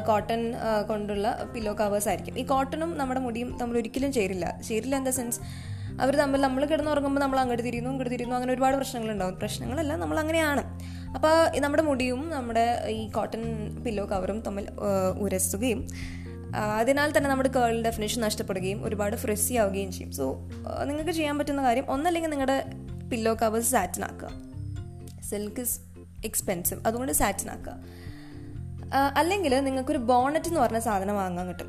കോട്ടൺ 0.09 0.41
കൊണ്ടുള്ള 0.89 1.27
പില്ലോ 1.53 1.73
കവേഴ്സ് 1.81 2.09
ആയിരിക്കും. 2.13 2.39
ഈ 2.41 2.45
കോട്ടണും 2.53 2.91
നമ്മുടെ 3.01 3.21
മുടിയും 3.27 3.51
നമ്മൾ 3.61 3.77
ഒരിക്കലും 3.81 4.11
ചേരില്ല. 4.17 4.47
ചേരില്ല 4.69 4.97
ഇൻ 5.01 5.07
ദ 5.09 5.13
സെൻസ് 5.19 5.41
അവർ 6.03 6.15
തമ്മിൽ 6.21 6.41
നമ്മൾ 6.47 6.63
കിടന്നുറങ്ങുമ്പോൾ 6.71 7.21
നമ്മൾ 7.23 7.39
അങ്ങോട്ട് 7.43 7.65
തിരിയുന്നു 7.67 7.91
ഇങ്ങോട്ട് 7.91 8.13
തിരിയുന്നു 8.15 8.37
അങ്ങനെ 8.37 8.53
ഒരുപാട് 8.57 8.77
പ്രശ്നങ്ങളുണ്ടാവും. 8.81 9.35
പ്രശ്നങ്ങളല്ല 9.41 9.93
നമ്മൾ 10.03 10.19
അങ്ങനെയാണ്. 10.23 10.63
അപ്പോൾ 11.17 11.35
നമ്മുടെ 11.65 11.85
മുടിയും 11.89 12.21
നമ്മുടെ 12.37 12.67
ഈ 12.99 13.01
കോട്ടൺ 13.17 13.43
പില്ലോ 13.85 14.05
കവറും 14.13 14.39
തമ്മിൽ 14.47 14.67
ഉരസുകയും 15.25 15.81
അതിനാൽ 16.79 17.11
തന്നെ 17.17 17.29
നമ്മുടെ 17.31 17.51
കേൾ 17.57 17.75
ഡെഫിനേഷൻ 17.87 18.21
നഷ്ടപ്പെടുകയും 18.27 18.79
ഒരുപാട് 18.87 19.17
ഫ്രെസ്സി 19.25 19.55
ആവുകയും 19.63 19.91
ചെയ്യും. 19.97 20.13
സോ 20.19 20.25
നിങ്ങൾക്ക് 20.91 21.13
ചെയ്യാൻ 21.19 21.37
പറ്റുന്ന 21.39 21.65
കാര്യം 21.69 21.87
ഒന്നല്ലെങ്കിൽ 21.95 22.31
നിങ്ങളുടെ 22.31 22.57
പില്ലോ 23.11 23.33
കവേഴ്സ് 23.43 23.71
സാറ്റിൻ 23.71 24.05
ആക്കുക. 24.05 24.31
സിൽക്ക് 25.31 25.61
ഇസ് 25.61 25.81
എക്സ്പെൻസീവ് 26.25 26.81
അതുകൊണ്ട് 26.87 27.13
സാറ്റിൻ 27.13 27.51
ആക്കുക. 27.51 27.75
അല്ലെങ്കിൽ 29.19 29.53
നിങ്ങൾക്കൊരു 29.65 29.99
ബോണറ്റ് 29.99 30.47
എന്ന് 30.47 30.61
പറഞ്ഞ 30.61 30.79
സാധനം 30.79 31.17
വാങ്ങാൻ 31.17 31.49
കിട്ടും. 31.49 31.69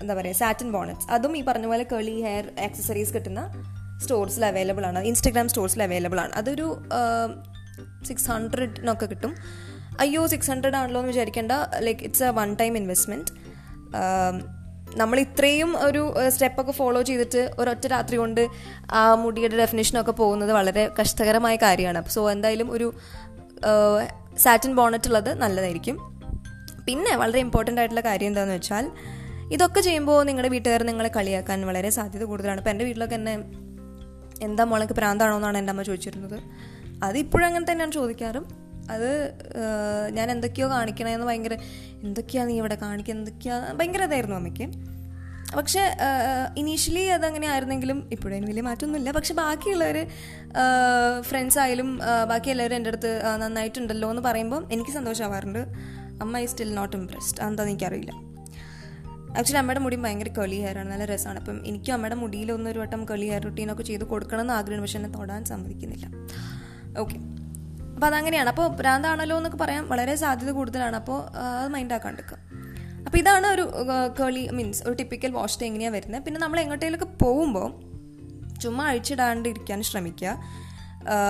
എന്താ 0.00 0.14
പറയുക 0.14 0.34
സാറ്റിൻ 0.34 0.72
ബോണറ്റ്സ് 0.72 1.08
അതും 1.10 1.36
ഈ 1.36 1.42
പറഞ്ഞ 1.42 1.66
പോലെ 1.66 1.84
കേളി 1.92 2.14
ഹെയർ 2.20 2.46
ആക്സസറീസ് 2.60 3.14
കിട്ടുന്ന 3.14 3.42
സ്റ്റോർസിൽ 4.02 4.44
അവൈലബിൾ 4.44 4.86
ആണ്. 4.86 5.00
ഇൻസ്റ്റഗ്രാം 5.10 5.48
സ്റ്റോർസിൽ 5.48 5.82
അവൈലബിൾ 5.82 6.20
ആണ്. 6.20 6.32
അതൊരു 6.32 6.66
സിക്സ് 8.04 8.28
ഹൺഡ്രഡിനൊക്കെ 8.30 9.06
കിട്ടും. 9.06 9.34
അയ്യോ 10.00 10.26
സിക്സ് 10.26 10.50
ഹൺഡ്രഡ് 10.50 10.76
ആണല്ലോ 10.76 11.00
എന്ന് 11.00 11.12
വിചാരിക്കേണ്ട. 11.12 11.52
Like 11.78 12.00
it's 12.00 12.24
a 12.24 12.30
one 12.30 12.54
time 12.54 12.76
investment 12.76 13.32
നമ്മൾ 15.00 15.18
ഇത്രയും 15.20 15.70
ഒരു 15.86 16.02
സ്റ്റെപ്പൊക്കെ 16.34 16.72
ഫോളോ 16.78 17.02
ചെയ്തിട്ട് 17.08 17.42
ഒരൊറ്റ 17.60 17.84
രാത്രി 17.92 18.16
കൊണ്ട് 18.16 18.42
ആ 19.00 19.02
മുടിയുടെ 19.22 19.56
ഡെഫിനേഷനൊക്കെ 19.62 20.12
പോകുന്നത് 20.20 20.52
വളരെ 20.58 20.84
കഷ്ടകരമായ 20.98 21.56
കാര്യമാണ്. 21.56 22.02
സോ 22.14 22.22
എന്തായാലും 22.30 22.70
ഒരു 22.76 22.88
സാറ്റിൻ 24.44 24.72
ബോണറ്റ് 24.76 25.08
ഉള്ളത് 25.08 25.30
നല്ലതായിരിക്കും. 25.42 25.96
പിന്നെ 26.86 27.12
വളരെ 27.16 27.40
ഇമ്പോർട്ടന്റ് 27.46 27.80
ആയിട്ടുള്ള 27.80 28.02
കാര്യം 28.10 28.30
എന്താണെന്ന് 28.32 28.54
വെച്ചാൽ 28.54 28.86
ഇതൊക്കെ 29.54 29.80
ചെയ്യുമ്പോൾ 29.80 30.18
നിങ്ങളുടെ 30.28 30.50
വീട്ടുകാർ 30.54 30.82
നിങ്ങളെ 30.90 31.10
കളിയാക്കാൻ 31.16 31.66
വളരെ 31.70 31.90
സാധ്യത 31.98 32.24
കൂടുതലാണ്. 32.24 32.60
ഇപ്പോൾ 32.62 32.70
എന്റെ 32.70 32.84
വീട്ടിലൊക്കെ 32.84 33.16
എന്നെ 33.20 33.34
എന്താ 34.46 34.64
മോളൊക്കെ 34.64 34.94
പ്രാന്താണോ 34.94 35.34
എന്നാണ് 35.36 35.58
എന്റെ 35.58 35.72
അമ്മ 35.74 35.82
ചോദിച്ചിരുന്നത്. 35.82 36.38
അത് 37.06 37.16
ഇപ്പോഴും 37.18 37.46
അങ്ങനെ 37.46 37.66
തന്നെയാണ് 37.70 37.92
ചോദിക്കാറും. 37.92 38.44
അത് 38.90 39.34
ഞാൻ 40.12 40.30
എന്തൊക്കെയോ 40.30 40.68
കാണിക്കണമെന്ന് 40.68 41.26
ഭയങ്കര 41.26 41.56
എന്തൊക്കെയാണ് 42.02 42.50
നീ 42.50 42.56
ഇവിടെ 42.58 42.74
കാണിക്കുക 42.74 43.14
എന്തൊക്കെയാണ് 43.14 43.78
ഭയങ്കര 43.78 44.02
ഇതായിരുന്നു 44.02 44.36
അമ്മയ്ക്ക്. 44.36 44.66
പക്ഷേ 45.56 45.82
ഇനീഷ്യലി 46.56 47.04
അതങ്ങനെ 47.06 47.46
ആയിരുന്നെങ്കിലും 47.46 48.08
ഇപ്പോഴും 48.12 48.44
വലിയ 48.44 48.62
മാറ്റമൊന്നുമില്ല 48.62 49.10
പക്ഷെ 49.10 49.34
ബാക്കിയുള്ളവർ 49.34 50.06
ഫ്രണ്ട്സ് 51.22 51.58
ആയാലും 51.58 52.00
ബാക്കി 52.28 52.50
എല്ലാവരും 52.50 52.76
എന്റെ 52.76 52.90
അടുത്ത് 52.90 53.22
നന്നായിട്ടുണ്ടല്ലോ 53.42 54.10
എന്ന് 54.10 54.22
പറയുമ്പോൾ 54.22 54.66
എനിക്ക് 54.70 54.90
സന്തോഷമാവാറുണ്ട്. 54.90 55.62
അമ്മ 56.22 56.38
ഐ 56.38 56.46
സ്റ്റിൽ 56.46 56.74
നോട്ട് 56.74 56.96
ഇംപ്രസ്ഡ് 56.96 57.40
അതെന്താ 57.42 57.64
എനിക്കറിയില്ല. 57.64 58.12
ആക്ച്വലി 59.38 59.58
അമ്മയുടെ 59.58 59.80
മുടി 59.80 59.96
ഭയങ്കര 59.96 60.28
കളി 60.38 60.56
ഹെയറാണ് 60.56 60.92
നല്ല 60.92 61.04
രസമാണ്. 61.04 61.38
അപ്പം 61.38 61.66
എനിക്കും 61.66 61.94
അമ്മയുടെ 61.94 62.14
മുടിയിലൊന്നൊരു 62.14 62.78
വട്ടം 62.78 63.04
കളി 63.04 63.26
ഹെയർ 63.26 63.42
റുട്ടീനൊക്കെ 63.44 63.82
ചെയ്ത് 63.82 64.04
കൊടുക്കണം 64.04 64.40
എന്ന് 64.40 64.54
ആഗ്രഹം 64.54 64.82
പക്ഷെ 64.82 64.98
എന്നെ 64.98 65.18
തൊടാൻ 65.18 65.44
സമ്മതിക്കുന്നില്ല. 65.44 66.06
ഓക്കെ 66.98 67.41
അപ്പോൾ 67.94 68.08
അതങ്ങനെയാണ്. 68.10 68.48
അപ്പോൾ 68.52 68.66
ഭ്രാന്താണല്ലോ 68.80 69.36
എന്നൊക്കെ 69.40 69.58
പറയാൻ 69.64 69.84
വളരെ 69.92 70.14
സാധ്യത 70.22 70.50
കൂടുതലാണ്. 70.58 70.96
അപ്പോൾ 71.02 71.18
അത് 71.60 71.68
മൈൻഡ് 71.74 71.94
ആക്കാണ്ടിരിക്കുക 71.98 72.38
അപ്പോൾ 73.06 73.18
ഇതാണ് 73.20 73.46
ഒരു 73.54 73.64
കേളി 74.18 74.42
മീൻസ് 74.58 74.82
ഒരു 74.88 74.94
ടിപ്പിക്കൽ 75.00 75.30
വാഷ് 75.38 75.58
ഡേ 75.60 75.66
എങ്ങനെയാണ് 75.70 75.96
വരുന്നത്. 75.96 76.22
പിന്നെ 76.26 76.38
നമ്മൾ 76.40 76.58
എങ്ങോട്ടേലൊക്കെ 76.60 77.08
പോകുമ്പോൾ 77.22 77.68
ചുമ്മാ 78.62 78.84
അഴിച്ചിടാണ്ടിരിക്കാൻ 78.90 79.80
ശ്രമിക്കുക. 79.88 80.32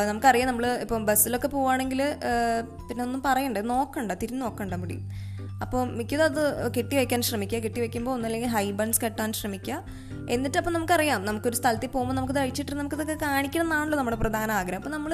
നമുക്കറിയാം 0.08 0.48
നമ്മൾ 0.48 0.64
ഇപ്പം 0.84 1.04
ബസ്സിലൊക്കെ 1.08 1.48
പോവുകയാണെങ്കിൽ 1.48 2.00
പിന്നെ 2.88 3.02
ഒന്നും 3.04 3.20
പറയണ്ട 3.26 3.58
നോക്കണ്ട 3.72 4.12
തിരിഞ്ഞ് 4.22 4.42
നോക്കണ്ട 4.42 4.74
മുടി. 4.82 4.98
അപ്പോൾ 5.64 5.80
മിക്കതും 5.98 6.24
അത് 6.24 6.42
കെട്ടി 6.76 6.94
വയ്ക്കാൻ 6.98 7.20
ശ്രമിക്കുക. 7.28 7.58
കെട്ടി 7.58 7.80
വയ്ക്കുമ്പോൾ 7.80 8.12
ഒന്നല്ലെങ്കിൽ 8.16 8.50
ഹൈ 8.54 8.64
ബൺസ് 8.78 9.00
കെട്ടാൻ 9.04 9.32
ശ്രമിക്കുക. 9.40 9.78
എന്നിട്ട് 10.34 10.58
അപ്പോൾ 10.60 10.72
നമുക്കറിയാം 10.76 11.20
നമുക്കൊരു 11.28 11.56
സ്ഥലത്തിൽ 11.60 11.90
പോകുമ്പോൾ 11.94 12.16
നമുക്കത് 12.18 12.40
അഴിച്ചിട്ട് 12.44 12.74
നമുക്കതൊക്കെ 12.80 13.16
കാണിക്കണം 13.26 13.66
എന്നാണല്ലോ 13.66 13.98
നമ്മുടെ 13.98 14.18
പ്രധാന 14.22 14.50
ആഗ്രഹം. 14.60 14.80
അപ്പോൾ 14.82 14.94
നമ്മൾ 14.96 15.12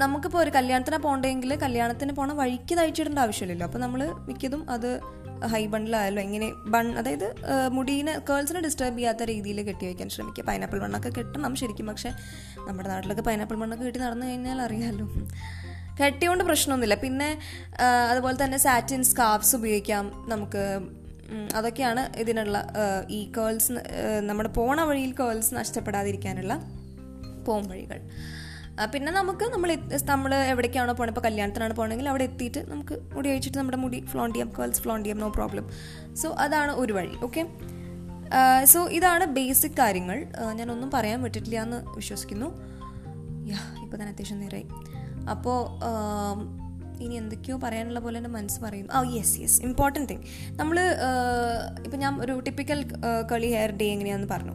നമുക്കിപ്പോൾ 0.00 0.38
ഒരു 0.38 0.50
കല്യാണത്തിന് 0.50 0.96
പോകണ്ടെങ്കിൽ 0.96 1.50
കല്യാണത്തിന് 1.62 2.12
പോണ 2.12 2.32
വഴിക്ക് 2.32 2.74
തയ്ച്ചിടേണ്ട 2.78 3.18
ആവശ്യമില്ലല്ലോ. 3.18 3.66
അപ്പോൾ 3.66 3.78
നമ്മൾ 3.78 4.00
മിക്കതും 4.28 4.70
അത് 4.70 5.00
ഹൈ 5.52 5.66
ബണ്ണിലായാലും 5.66 6.20
എങ്ങനെ 6.20 6.48
ബൺ 6.72 6.86
അതായത് 6.98 7.28
മുടീനെ 7.68 8.12
കേൾസിനെ 8.28 8.60
ഡിസ്റ്റർബ് 8.60 8.96
ചെയ്യാത്ത 8.98 9.22
രീതിയിൽ 9.22 9.62
കെട്ടി 9.68 9.84
വയ്ക്കാൻ 9.86 10.08
ശ്രമിക്കുക. 10.08 10.44
പൈനാപ്പിൾ 10.44 10.80
മണ്ണൊക്കെ 10.80 11.08
കെട്ടണം 11.18 11.56
ശരിക്കും. 11.60 11.86
പക്ഷേ 11.86 12.10
നമ്മുടെ 12.68 12.88
നാട്ടിലൊക്കെ 12.88 13.22
പൈനാപ്പിൾ 13.22 13.56
മണ്ണൊക്കെ 13.62 13.84
കിട്ടി 13.84 13.98
നടന്നു 13.98 14.26
കഴിഞ്ഞാൽ 14.26 14.60
അറിയാമല്ലോ 14.62 15.06
കെട്ടിയോണ്ട് 16.00 16.44
പ്രശ്നമൊന്നുമില്ല. 16.44 16.94
പിന്നെ 17.04 17.38
അതുപോലെ 18.10 18.44
തന്നെ 18.44 18.58
സാറ്റിൻ 18.58 19.02
സ്കാർഫ്സ് 19.04 19.56
ഉപയോഗിക്കാം 19.56 20.04
നമുക്ക്. 20.28 20.64
അതൊക്കെയാണ് 21.56 22.02
ഇതിനുള്ള 22.18 22.56
ഈ 23.08 23.32
കേൾസ് 23.36 23.72
നമ്മുടെ 24.28 24.48
പോണ 24.48 24.80
വഴിയിൽ 24.80 25.12
കേൾസ് 25.20 25.54
നഷ്ടപ്പെടാതിരിക്കാനുള്ള 25.54 26.54
പോം 27.46 27.62
വഴികൾ. 27.68 28.00
പിന്നെ 28.92 29.12
നമുക്ക് 29.12 29.44
നമ്മൾ 29.44 29.70
നമ്മൾ 30.10 30.34
എവിടേക്കാണോ 30.34 30.92
പോകണത് 30.92 31.12
ഇപ്പോൾ 31.12 31.20
കല്യാണത്തിനാണ് 31.20 31.74
പോകണമെങ്കിൽ 31.74 32.08
അവിടെ 32.08 32.24
എത്തിയിട്ട് 32.24 32.70
നമുക്ക് 32.70 32.94
മുടി 33.14 33.28
അഴിച്ചിട്ട് 33.28 33.58
നമ്മുടെ 33.58 33.76
മുടി 33.76 34.00
ഫ്ലോണ്ട് 34.12 34.34
ചെയ്യാം 34.34 34.50
കേൾസ് 34.58 34.82
ഫ്ലോണ്ട് 34.82 35.04
ചെയ്യാം 35.04 35.20
നോ 35.20 35.28
പ്രോബ്ലം 35.28 35.66
സോ 36.14 36.30
അതാണ് 36.44 36.72
ഒരു 36.72 36.92
വഴി 36.92 37.14
ഓക്കെ 37.24 37.44
സോ 38.64 38.86
ഇതാണ് 38.86 39.24
ബേസിക് 39.24 39.76
കാര്യങ്ങൾ. 39.78 40.18
ഞാനൊന്നും 40.58 40.90
പറയാൻ 40.94 41.22
പറ്റിട്ടില്ല 41.22 41.62
എന്ന് 41.62 41.96
വിശ്വസിക്കുന്നു. 41.96 42.48
യാ 43.50 43.60
ഇപ്പോൾ 43.82 43.96
തന്നെ 43.96 44.12
അത്യാവശ്യം 44.12 44.40
നേരായി. 44.40 44.66
അപ്പോൾ 45.30 45.58
ഇനി 47.02 47.14
എന്തൊക്കെയോ 47.14 47.56
പറയാനുള്ള 47.58 48.00
പോലെ 48.00 48.16
എന്റെ 48.16 48.30
മനസ്സ് 48.30 48.60
പറയും 48.60 48.88
ആ 48.92 49.02
യെസ് 49.02 49.40
യെസ് 49.40 49.62
ഇമ്പോർട്ടന്റ് 49.62 50.08
തിങ് 50.08 50.24
നമ്മൾ 50.56 50.80
ഇപ്പം 51.84 51.98
ഞാൻ 51.98 52.22
ഒരു 52.22 52.40
ടിപ്പിക്കൽ 52.40 52.80
കളി 53.32 53.46
ഹെയർ 53.46 53.70
ഡേ 53.70 53.86
എങ്ങനെയാണെന്ന് 53.86 54.34
പറഞ്ഞു. 54.34 54.54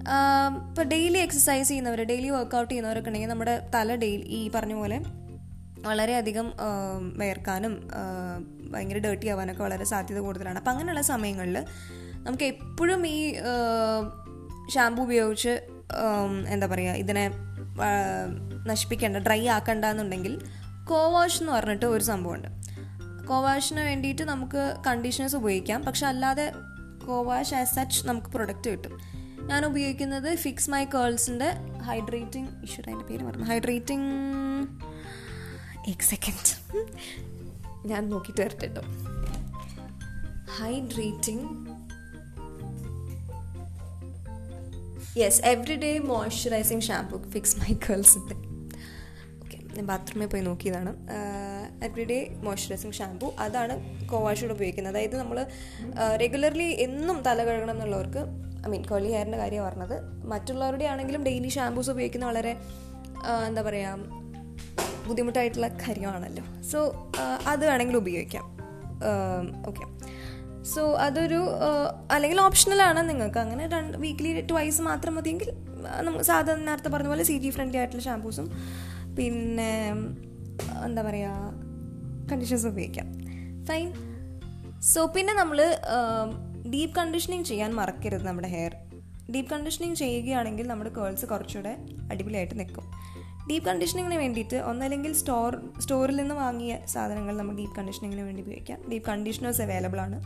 ഇപ്പോൾ 0.00 0.82
ഡെയിലി 0.82 1.18
എക്സസൈസ് 1.18 1.68
ചെയ്യുന്നവർ 1.68 2.00
ഡെയിലി 2.02 2.28
വർക്കൗട്ട് 2.28 2.70
ചെയ്യുന്നവരൊക്കെ 2.70 3.08
ഉണ്ടെങ്കിൽ 3.08 3.28
നമ്മുടെ 3.28 3.68
തല 3.74 3.94
ഡെയിലി 3.94 4.22
ഈ 4.22 4.50
പറഞ്ഞ 4.54 4.74
പോലെ 4.74 4.98
വളരെയധികം 5.80 6.52
വേർക്കാനും 7.16 7.88
ഭയങ്കര 8.70 8.98
ഡേർട്ടി 8.98 9.28
ആവാനൊക്കെ 9.28 9.62
വളരെ 9.62 9.84
സാധ്യത 9.84 10.18
കൂടുതലാണ്. 10.18 10.58
അപ്പം 10.58 10.70
അങ്ങനെയുള്ള 10.70 11.02
സമയങ്ങളിൽ 11.02 11.64
നമുക്ക് 12.14 12.44
എപ്പോഴും 12.44 13.06
ഈ 13.06 13.34
ഷാമ്പു 14.74 15.02
ഉപയോഗിച്ച് 15.02 15.52
എന്താ 16.48 16.66
പറയുക 16.66 16.92
ഇതിനെ 16.92 17.30
നശിപ്പിക്കേണ്ട 18.66 19.16
ഡ്രൈ 19.16 19.46
ആക്കണ്ട 19.46 19.84
എന്നുണ്ടെങ്കിൽ 19.84 20.34
കോവാഷ് 20.88 21.42
എന്ന് 21.42 21.52
പറഞ്ഞിട്ട് 21.52 21.86
ഒരു 21.86 22.04
സംഭവമുണ്ട്. 22.04 22.48
കോവാഷിന് 23.28 23.80
വേണ്ടിയിട്ട് 23.80 24.22
നമുക്ക് 24.22 24.76
കണ്ടീഷണേഴ്സ് 24.86 25.36
ഉപയോഗിക്കാം. 25.36 25.84
പക്ഷെ 25.84 26.06
അല്ലാതെ 26.06 26.52
കോവാഷ് 27.06 27.54
ആസ് 27.54 27.74
സച്ച് 27.74 28.06
നമുക്ക് 28.06 28.26
പ്രൊഡക്റ്റ് 28.26 28.70
കിട്ടും. 28.70 29.17
ഞാൻ 29.48 29.66
ഉപയോഗിക്കുന്നത് 29.66 30.34
ഫിക്സ് 30.34 30.70
മൈ 30.70 30.84
കേൾസിന്റെ 30.84 31.52
ഹൈഡ്രേറ്റിംഗ് 31.82 32.48
ഇഷ്യൂ 32.64 32.84
അതിന്റെ 32.84 33.04
പേര് 33.04 33.24
പറഞ്ഞു 33.24 33.44
ഹൈഡ്രേറ്റിംഗ് 33.44 34.12
എക് 35.90 36.00
സെക്കൻഡ് 36.00 36.52
ഞാൻ 37.86 38.08
നോക്കിയിട്ട് 38.08 38.40
വരട്ടെ 38.40 38.80
hydrating 40.58 41.78
yes 45.18 45.42
every 45.42 45.76
day 45.76 45.98
moisturizing 45.98 46.80
shampoo 46.80 47.30
fix 47.30 47.56
my 47.58 47.74
കേൾസിന്റെ 47.74 48.34
okay 49.38 49.74
ഞാൻ 49.74 49.86
ബാത്റൂമിൽ 49.86 50.26
പോയി 50.26 50.42
നോക്കിയതാണ്. 50.42 50.96
എവറി 51.84 52.04
ഡേ 52.04 52.36
മോയ്സ്ചറൈസിങ് 52.42 52.92
ഷാംപൂ 52.92 53.32
അതാണ് 53.38 54.06
കോവാഷോട് 54.08 54.52
ഉപയോഗിക്കുന്നത്. 54.52 54.96
അതായത് 54.96 55.16
നമ്മൾ 55.16 55.46
റെഗുലർലി 56.20 56.62
എന്നും 56.62 57.22
തല 57.22 57.44
കഴുകണം 57.44 57.70
എന്നുള്ളവർക്ക് 57.70 58.47
ഐ 58.66 58.70
മീൻ 58.70 58.82
കേളി 58.90 59.08
ഹെയറിന്റെ 59.08 59.38
കാര്യം 59.38 59.64
പറഞ്ഞത്. 59.64 59.96
മറ്റുള്ളവരുടെ 60.26 60.84
ആണെങ്കിലും 60.84 61.24
ഡെയിലി 61.24 61.48
ഷാംപൂസ് 61.48 61.90
ഉപയോഗിക്കുന്ന 61.90 62.26
വളരെ 62.26 62.52
എന്താ 63.46 63.62
പറയുക 63.62 63.96
ബുദ്ധിമുട്ടായിട്ടുള്ള 65.08 65.68
കാര്യമാണല്ലോ. 65.68 66.44
സോ 66.62 66.78
അത് 67.46 67.62
വേണമെങ്കിൽ 67.66 67.96
ഉപയോഗിക്കാം. 67.96 68.46
ഓക്കെ. 69.66 69.84
സോ 70.62 70.82
അതൊരു 70.94 71.40
അല്ലെങ്കിൽ 72.12 72.40
ഓപ്ഷണലാണ് 72.40 73.10
നിങ്ങൾക്ക്. 73.10 73.38
അങ്ങനെ 73.38 73.68
രണ്ട് 73.68 73.96
വീക്ക്ലി 73.98 74.46
ട്വൈസ് 74.50 74.80
മാത്രം 74.80 75.14
മതിയെങ്കിൽ 75.14 75.50
നമുക്ക് 76.02 76.24
സാധാരണ 76.24 76.60
നേരത്തെ 76.60 76.88
പറഞ്ഞ 76.88 77.08
പോലെ 77.08 77.24
സി 77.24 77.36
ജി 77.38 77.50
ഫ്രണ്ട്ലി 77.50 77.78
ആയിട്ടുള്ള 77.78 78.02
ഷാംപൂസും 78.02 78.46
പിന്നെ 79.18 79.72
എന്താ 80.84 81.02
പറയുക 81.02 81.52
കണ്ടീഷൻസ് 82.32 82.66
ഉപയോഗിക്കാം. 82.66 83.06
ഫൈൻ. 83.64 83.88
സോ 84.80 85.00
പിന്നെ 85.06 85.34
നമ്മൾ 85.34 85.58
ഡീപ്പ് 86.72 86.96
കണ്ടീഷനിങ് 86.96 87.44
ചെയ്യാൻ 87.44 87.74
മറക്കരുത് 87.74 88.26
നമ്മുടെ 88.26 88.48
ഹെയർ. 88.48 88.76
ഡീപ്പ് 89.32 89.50
കണ്ടീഷനിങ് 89.50 89.94
ചെയ്യുകയാണെങ്കിൽ 89.94 90.66
നമ്മുടെ 90.66 90.90
കേൾസ് 90.90 91.26
കുറച്ചുകൂടെ 91.26 91.78
അടിപൊളിയായിട്ട് 92.10 92.58
നിൽക്കും. 92.58 92.84
ഡീപ്പ് 93.50 93.68
കണ്ടീഷനിങ്ങിന് 93.68 94.14
വേണ്ടിയിട്ട് 94.14 94.56
ഒന്നല്ലെങ്കിൽ 94.56 95.12
സ്റ്റോർ 95.12 95.56
സ്റ്റോറിൽ 95.78 96.16
നിന്ന് 96.16 96.34
വാങ്ങിയ 96.34 96.78
സാധനങ്ങൾ 96.86 97.36
നമ്മൾ 97.36 97.56
ഡീപ്പ് 97.56 97.76
കണ്ടീഷനിങ്ങിന് 97.76 98.22
വേണ്ടി 98.22 98.42
ഉപയോഗിക്കാം. 98.42 98.80
ഡീപ്പ് 98.90 99.08
കണ്ടീഷണേഴ്സ് 99.08 99.62
അവൈലബിൾ 99.62 100.00
ആണ്. 100.00 100.22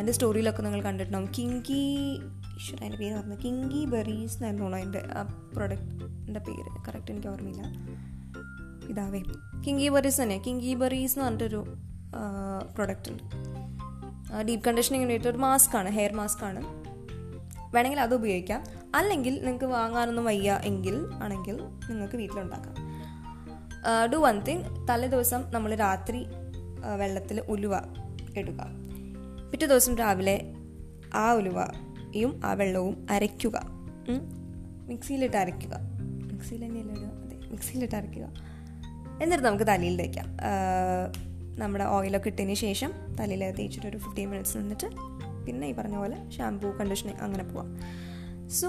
എന്റെ 0.00 0.12
സ്റ്റോറിയിലൊക്കെ 0.12 0.62
നിങ്ങൾ 0.62 0.82
കണ്ടിട്ടുണ്ടാവും. 0.82 1.32
കിങ്കി 1.38 2.20
ഈശ്വര 2.56 2.80
അതിന്റെ 2.80 2.98
പേര് 2.98 3.14
പറഞ്ഞു 3.14 3.36
കിങ്കി 3.44 3.84
ബെറീസ് 3.84 4.36
എന്നായിരുന്നു 4.36 4.76
അതിന്റെ 4.76 5.02
ആ 5.14 5.22
പ്രൊഡക്റ്റിന്റെ 5.54 6.40
പേര്. 6.40 6.88
കറക്റ്റ് 6.88 7.10
എനിക്ക് 7.10 7.28
ഓർമ്മയില്ല. 7.28 7.62
ഇതാവേ 8.90 9.22
കിങ്കി 9.66 9.88
ബെറീസ് 9.88 10.22
തന്നെ. 10.22 10.38
കിങ്കി 10.38 10.74
ബെറീസ് 10.74 11.18
എന്ന് 11.18 11.24
പറഞ്ഞിട്ടൊരു 11.24 11.64
പ്രൊഡക്റ്റ് 12.74 13.10
ഉണ്ട്. 13.10 13.63
ഡീപ്പ് 14.42 14.66
കണ്ടീഷനിങ് 14.66 15.02
വേണ്ടിയിട്ട് 15.02 15.28
ഒരു 15.28 15.38
മാസ്ക് 15.38 15.76
ആണ് 15.76 15.88
ഹെയർ 15.88 16.12
മാസ്ക് 16.12 16.44
ആണ്. 16.44 16.60
വേണമെങ്കിൽ 17.74 18.00
അത് 18.00 18.14
ഉപയോഗിക്കാം. 18.14 18.64
അല്ലെങ്കിൽ 18.94 19.34
നിങ്ങൾക്ക് 19.34 19.64
വാങ്ങാനൊന്നും 19.64 20.24
വയ്യ 20.24 20.60
എങ്കിൽ 20.64 21.10
ആണെങ്കിൽ 21.14 21.56
നിങ്ങൾക്ക് 21.88 22.16
വീട്ടിലുണ്ടാക്കാം. 22.16 22.74
ഡു 24.12 24.16
വൺ 24.16 24.40
തിങ് 24.40 24.86
തലേ 24.90 25.08
ദിവസം 25.08 25.44
നമ്മൾ 25.50 25.74
രാത്രി 25.74 26.26
വെള്ളത്തിൽ 26.96 27.40
ഉലുവ 27.40 27.74
ഇടുക. 28.36 28.66
പിറ്റേ 29.50 29.66
ദിവസം 29.66 29.96
രാവിലെ 29.96 30.54
ആ 31.14 31.32
ഉലുവയും 31.32 32.40
ആ 32.44 32.52
വെള്ളവും 32.52 33.06
അരയ്ക്കുക. 33.10 33.62
മിക്സിയിലിട്ട് 34.88 35.36
അരയ്ക്കുക. 35.36 35.74
മിക്സിയിൽ 36.32 36.64
തന്നെയല്ലേ 36.64 36.94
അതെ 36.94 37.50
മിക്സിയിലിട്ട് 37.50 37.94
അരയ്ക്കുക. 37.94 38.26
എന്നിട്ട് 39.22 39.44
നമുക്ക് 39.44 39.66
തലയിൽ 39.66 39.96
തേക്കാം. 39.96 40.26
നമ്മുടെ 41.58 41.84
ഓയിലൊക്കെ 41.84 42.28
ഇട്ടതിന് 42.28 42.54
ശേഷം 42.54 42.92
തലയിൽ 43.20 43.50
തേച്ചിട്ട് 43.50 43.86
ഒരു 43.86 43.96
ഫിഫ്റ്റീൻ 43.96 44.28
മിനിറ്റ്സ് 44.30 44.56
നിന്നിട്ട് 44.58 44.88
പിന്നെ 45.46 45.68
ഈ 45.68 45.72
പറഞ്ഞ 45.72 45.96
പോലെ 45.96 46.30
ഷാംപൂ 46.30 46.70
കണ്ടീഷനിങ് 46.70 47.20
അങ്ങനെ 47.20 47.44
പോവാം. 47.44 47.68
സോ 48.48 48.68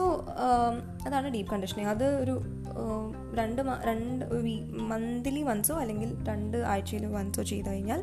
അതാണ് 1.05 1.27
ഡീപ്പ് 1.33 1.51
കണ്ടീഷനിങ് 1.51 1.87
അത് 1.87 2.05
ഒരു 2.23 2.35
രണ്ട് 3.33 3.61
രണ്ട് 3.61 4.25
മന്ത്ലി 4.91 5.41
വൺസോ 5.41 5.75
അല്ലെങ്കിൽ 5.79 6.25
രണ്ട് 6.27 6.57
ആഴ്ചയിൽ 6.57 7.05
വൺസോ 7.05 7.43
ചെയ്ത് 7.43 7.69
കഴിഞ്ഞാൽ 7.69 8.01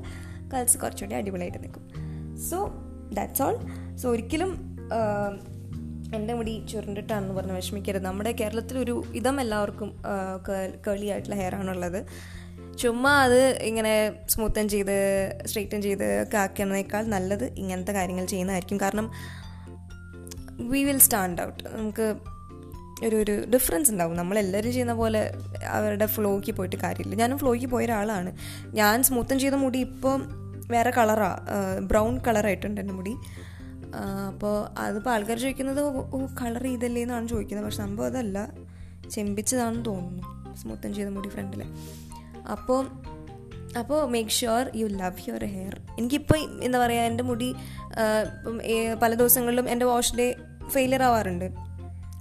കൽസ് 0.54 0.78
കുറച്ചുകൂടി 0.78 1.14
അടിപൊളിയായിട്ട് 1.14 1.62
നിൽക്കും. 1.64 1.84
സോ 2.50 2.58
ദാറ്റ്സ് 3.12 3.42
ഓൾ 3.42 3.56
സോ 3.96 4.10
ഒരിക്കലും 4.10 4.52
എന്റെ 6.14 6.34
മുടി 6.34 6.66
ചുരുണ്ടിട്ടാണെന്ന് 6.70 7.34
പറഞ്ഞ് 7.34 7.52
വിഷമിക്കരുത്. 7.52 8.04
നമ്മുടെ 8.04 8.32
കേരളത്തിലൊരു 8.32 9.02
ഇതം 9.14 9.40
എല്ലാവർക്കും 9.40 9.90
കേളി 10.86 11.06
ആയിട്ടുള്ള 11.06 11.36
ഹെയർ 11.36 11.54
ആണുള്ളത്. 11.54 12.00
ചുമ്മാ 12.78 13.24
അത് 13.24 13.40
ഇങ്ങനെ 13.48 14.12
സ്മൂത്തൻ 14.28 14.68
ചെയ്ത് 14.68 14.96
സ്ട്രെയിറ്റൻ 15.46 15.82
ചെയ്ത് 15.82 16.22
ഒക്കെ 16.22 16.36
ആക്കുന്നതിനേക്കാൾ 16.36 17.04
നല്ലത് 17.04 17.44
ഇങ്ങനത്തെ 17.44 17.92
കാര്യങ്ങൾ 17.92 18.26
ചെയ്യുന്നതായിരിക്കും. 18.26 18.80
കാരണം 18.80 19.10
വി 20.70 20.84
വിൽ 20.84 20.98
സ്റ്റാൻഡ് 20.98 21.42
ഔട്ട് 21.42 21.76
നമുക്ക് 21.76 22.14
ഒരു 23.04 23.16
ഒരു 23.16 23.44
ഡിഫറൻസ് 23.46 23.90
ഉണ്ടാവും. 23.90 24.16
നമ്മളെല്ലാവരും 24.16 24.72
ചെയ്യുന്ന 24.72 24.92
പോലെ 24.92 25.34
അവരുടെ 25.66 26.06
ഫ്ലോയ്ക്ക് 26.06 26.52
പോയിട്ട് 26.52 26.76
കാര്യമില്ല. 26.76 27.16
ഞാനും 27.16 27.38
ഫ്ലോയ്ക്ക് 27.38 27.66
പോയ 27.66 27.84
ഒരാളാണ്. 27.84 28.36
ഞാൻ 28.66 29.02
സ്മൂത്തൻ 29.02 29.38
ചെയ്ത 29.38 29.54
മുടി 29.54 29.78
ഇപ്പോൾ 29.78 30.22
വേറെ 30.70 30.90
കളറാണ് 30.90 31.80
ബ്രൗൺ 31.80 32.18
കളറായിട്ടുണ്ട് 32.18 32.80
എന്റെ 32.80 32.94
മുടി. 32.94 33.14
അപ്പോൾ 34.28 34.80
അതിപ്പോൾ 34.80 35.10
ആൾക്കാർ 35.10 35.38
ചോദിക്കുന്നത് 35.38 35.82
ഓ 35.84 36.26
കളർ 36.26 36.62
ചെയ്തല്ലേ 36.62 37.02
എന്നാണ് 37.02 37.28
ചോദിക്കുന്നത്. 37.28 37.66
പക്ഷെ 37.66 37.78
സംഭവം 37.78 38.06
അതല്ല. 38.06 38.52
ചെമ്പിച്ചതാണെന്ന് 39.10 39.84
തോന്നുന്നു 39.84 40.56
സ്മൂത്തൻ 40.56 40.94
ചെയ്ത 40.94 41.08
മുടി 41.08 41.28
ഫ്രണ്ടിൽ 41.28 41.62
അപ്പോൾ 42.50 42.84
അപ്പോൾ 43.78 44.06
make 44.10 44.30
sure 44.30 44.70
you 44.74 44.86
love 44.86 45.28
your 45.28 45.44
hair 45.44 45.80
എനിക്കിപ്പോൾ 45.98 46.38
എന്താ 46.64 46.78
പറയുക 46.78 47.02
എന്റെ 47.02 47.24
മുടി 47.24 47.54
പല 49.02 49.14
ദിവസങ്ങളിലും 49.14 49.70
എന്റെ 49.70 49.86
വാഷ് 49.86 50.16
ഡേ 50.16 50.34
ഫെയിലിയർ 50.68 51.02
ആവാറുണ്ട്. 51.02 51.44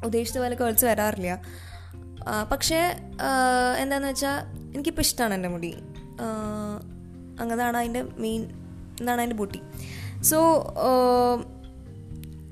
ഉദ്ദേശിച്ച 0.06 0.38
പോലെ 0.38 0.56
കേൾസ് 0.56 0.86
വരാറില്ല. 0.86 1.42
പക്ഷേ 2.52 2.80
എന്താണെന്ന് 3.78 4.10
വെച്ചാൽ 4.10 4.38
എനിക്കിപ്പോൾ 4.74 5.02
ഇഷ്ടമാണ് 5.02 5.34
എന്റെ 5.34 5.50
മുടി. 5.50 5.72
അങ്ങനെയാണ് 7.40 7.78
അതിന്റെ 7.78 8.02
മെയിൻ 8.02 8.42
എന്താണ് 9.00 9.22
അതിന്റെ 9.22 9.36
ബൂട്ടി 9.36 9.62
സോ 10.22 10.38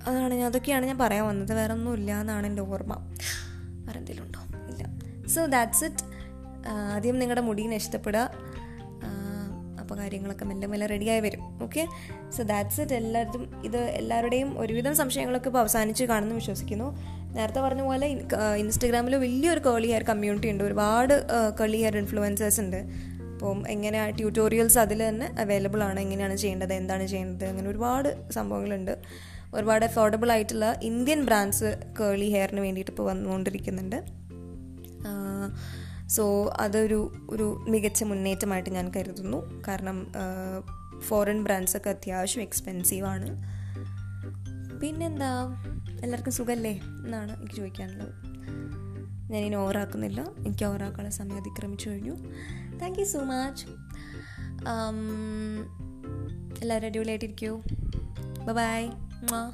അതാണ് 0.08 0.34
ഞാൻ 0.34 0.46
അതൊക്കെയാണ് 0.46 0.86
ഞാൻ 0.86 0.98
പറയാൻ 0.98 1.26
വന്നത്. 1.28 1.54
വേറെ 1.54 1.74
ഒന്നും 1.74 1.94
ഇല്ല 1.94 2.22
എന്നാണ് 2.22 2.48
എന്റെ 2.48 2.62
ഓർമ്മ. 2.62 2.94
വേറെ 3.86 3.98
എന്തെങ്കിലും 4.00 4.26
ഉണ്ടോ? 4.26 4.40
ഇല്ല. 4.72 4.84
സോ 5.28 5.46
ദാറ്റ്സ് 5.46 5.86
ഇറ്റ് 5.86 6.09
ആദ്യം 6.68 7.20
നിങ്ങളുടെ 7.20 7.42
മുടീനെ 7.42 7.76
ഇഷ്ടപ്പെടുക. 7.76 8.32
അപ്പോൾ 9.80 9.98
കാര്യങ്ങളൊക്കെ 9.98 10.46
മെല്ലെ 10.46 10.68
മെല്ലെ 10.68 10.88
റെഡിയായി 10.88 11.20
വരും. 11.20 11.64
ഓക്കെ 11.64 11.88
സോ 12.38 12.44
ദാറ്റ്സ് 12.44 12.82
ഇറ്റ് 12.82 12.94
എല്ലാവരും 12.94 13.62
ഇത് 13.66 13.78
എല്ലാവരുടെയും 13.78 14.60
ഒരുവിധം 14.60 14.96
സംശയങ്ങളൊക്കെ 14.96 15.48
ഇപ്പോൾ 15.48 15.60
അവസാനിച്ച് 15.60 16.04
കാണുന്നു 16.04 16.36
വിശ്വസിക്കുന്നു. 16.36 16.98
നേരത്തെ 17.34 17.60
പറഞ്ഞ 17.60 17.82
പോലെ 17.82 18.08
ഇൻസ്റ്റഗ്രാമിൽ 18.58 19.16
വലിയൊരു 19.16 19.60
കേളി 19.60 19.88
ഹെയർ 19.88 20.04
കമ്മ്യൂണിറ്റി 20.04 20.52
ഉണ്ട്. 20.52 20.64
ഒരുപാട് 20.64 21.28
കേളി 21.60 21.78
ഹെയർ 21.78 21.98
ഇൻഫ്ലുവൻസേഴ്സ് 21.98 22.62
ഉണ്ട്. 22.62 22.86
അപ്പോൾ 23.34 23.68
എങ്ങനെ 23.68 24.12
ട്യൂട്ടോറിയൽസ് 24.12 24.80
അതിൽ 24.80 25.10
തന്നെ 25.10 25.36
അവൈലബിൾ 25.40 25.84
ആണ്. 25.84 26.00
എങ്ങനെയാണ് 26.00 26.36
ചെയ്യേണ്ടത്? 26.36 26.74
എന്താണ് 26.74 27.08
ചെയ്യേണ്ടത്? 27.08 27.48
അങ്ങനെ 27.48 27.70
ഒരുപാട് 27.70 28.32
സംഭവങ്ങളുണ്ട്. 28.32 28.98
ഒരുപാട് 29.54 29.86
അഫോർഡബിൾ 29.86 30.32
ആയിട്ടുള്ള 30.32 30.80
ഇന്ത്യൻ 30.84 31.26
ബ്രാൻഡ്സ് 31.26 31.78
കേളി 32.00 32.30
ഹെയറിന് 32.30 32.60
വേണ്ടിയിട്ട് 32.60 32.92
ഇപ്പോൾ 32.92 33.04
വന്നുകൊണ്ടിരിക്കുന്നുണ്ട്. 33.04 34.04
സോ 36.10 36.24
അതൊരു 36.60 37.00
ഒരു 37.30 37.66
മികച്ച 37.70 38.04
മുന്നേറ്റമായിട്ട് 38.04 38.70
ഞാൻ 38.70 38.88
കരുതുന്നു. 38.96 39.40
കാരണം 39.68 39.98
ഫോറിൻ 41.00 41.44
ബ്രാൻഡ്സൊക്കെ 41.44 41.90
അത്യാവശ്യം 41.90 42.44
എക്സ്പെൻസീവാണ് 42.44 43.30
പിന്നെന്താ? 44.80 45.32
എല്ലാവർക്കും 46.04 46.34
സുഖമല്ലേ 46.34 46.74
എന്നാണ് 47.06 47.32
എനിക്ക് 47.38 47.56
ചോദിക്കാനുള്ളത്. 47.56 48.14
ഞാനിനി 49.32 49.56
ഓവറാക്കുന്നില്ല. 49.56 50.22
എനിക്ക് 50.22 50.66
ഓവറാക്കാനുള്ള 50.66 51.10
സമയം 51.10 51.38
അതിക്രമിച്ചു 51.38 51.90
കഴിഞ്ഞു. 51.90 52.16
താങ്ക് 52.80 53.00
യു 53.00 53.06
സോ 53.06 53.20
മച്ച് 53.20 53.68
എല്ലാവരും 56.62 56.86
അടിപൊളിയായിട്ടിരിക്കൂ. 56.86 57.52
Bye 58.46 58.54
bye 59.32 59.50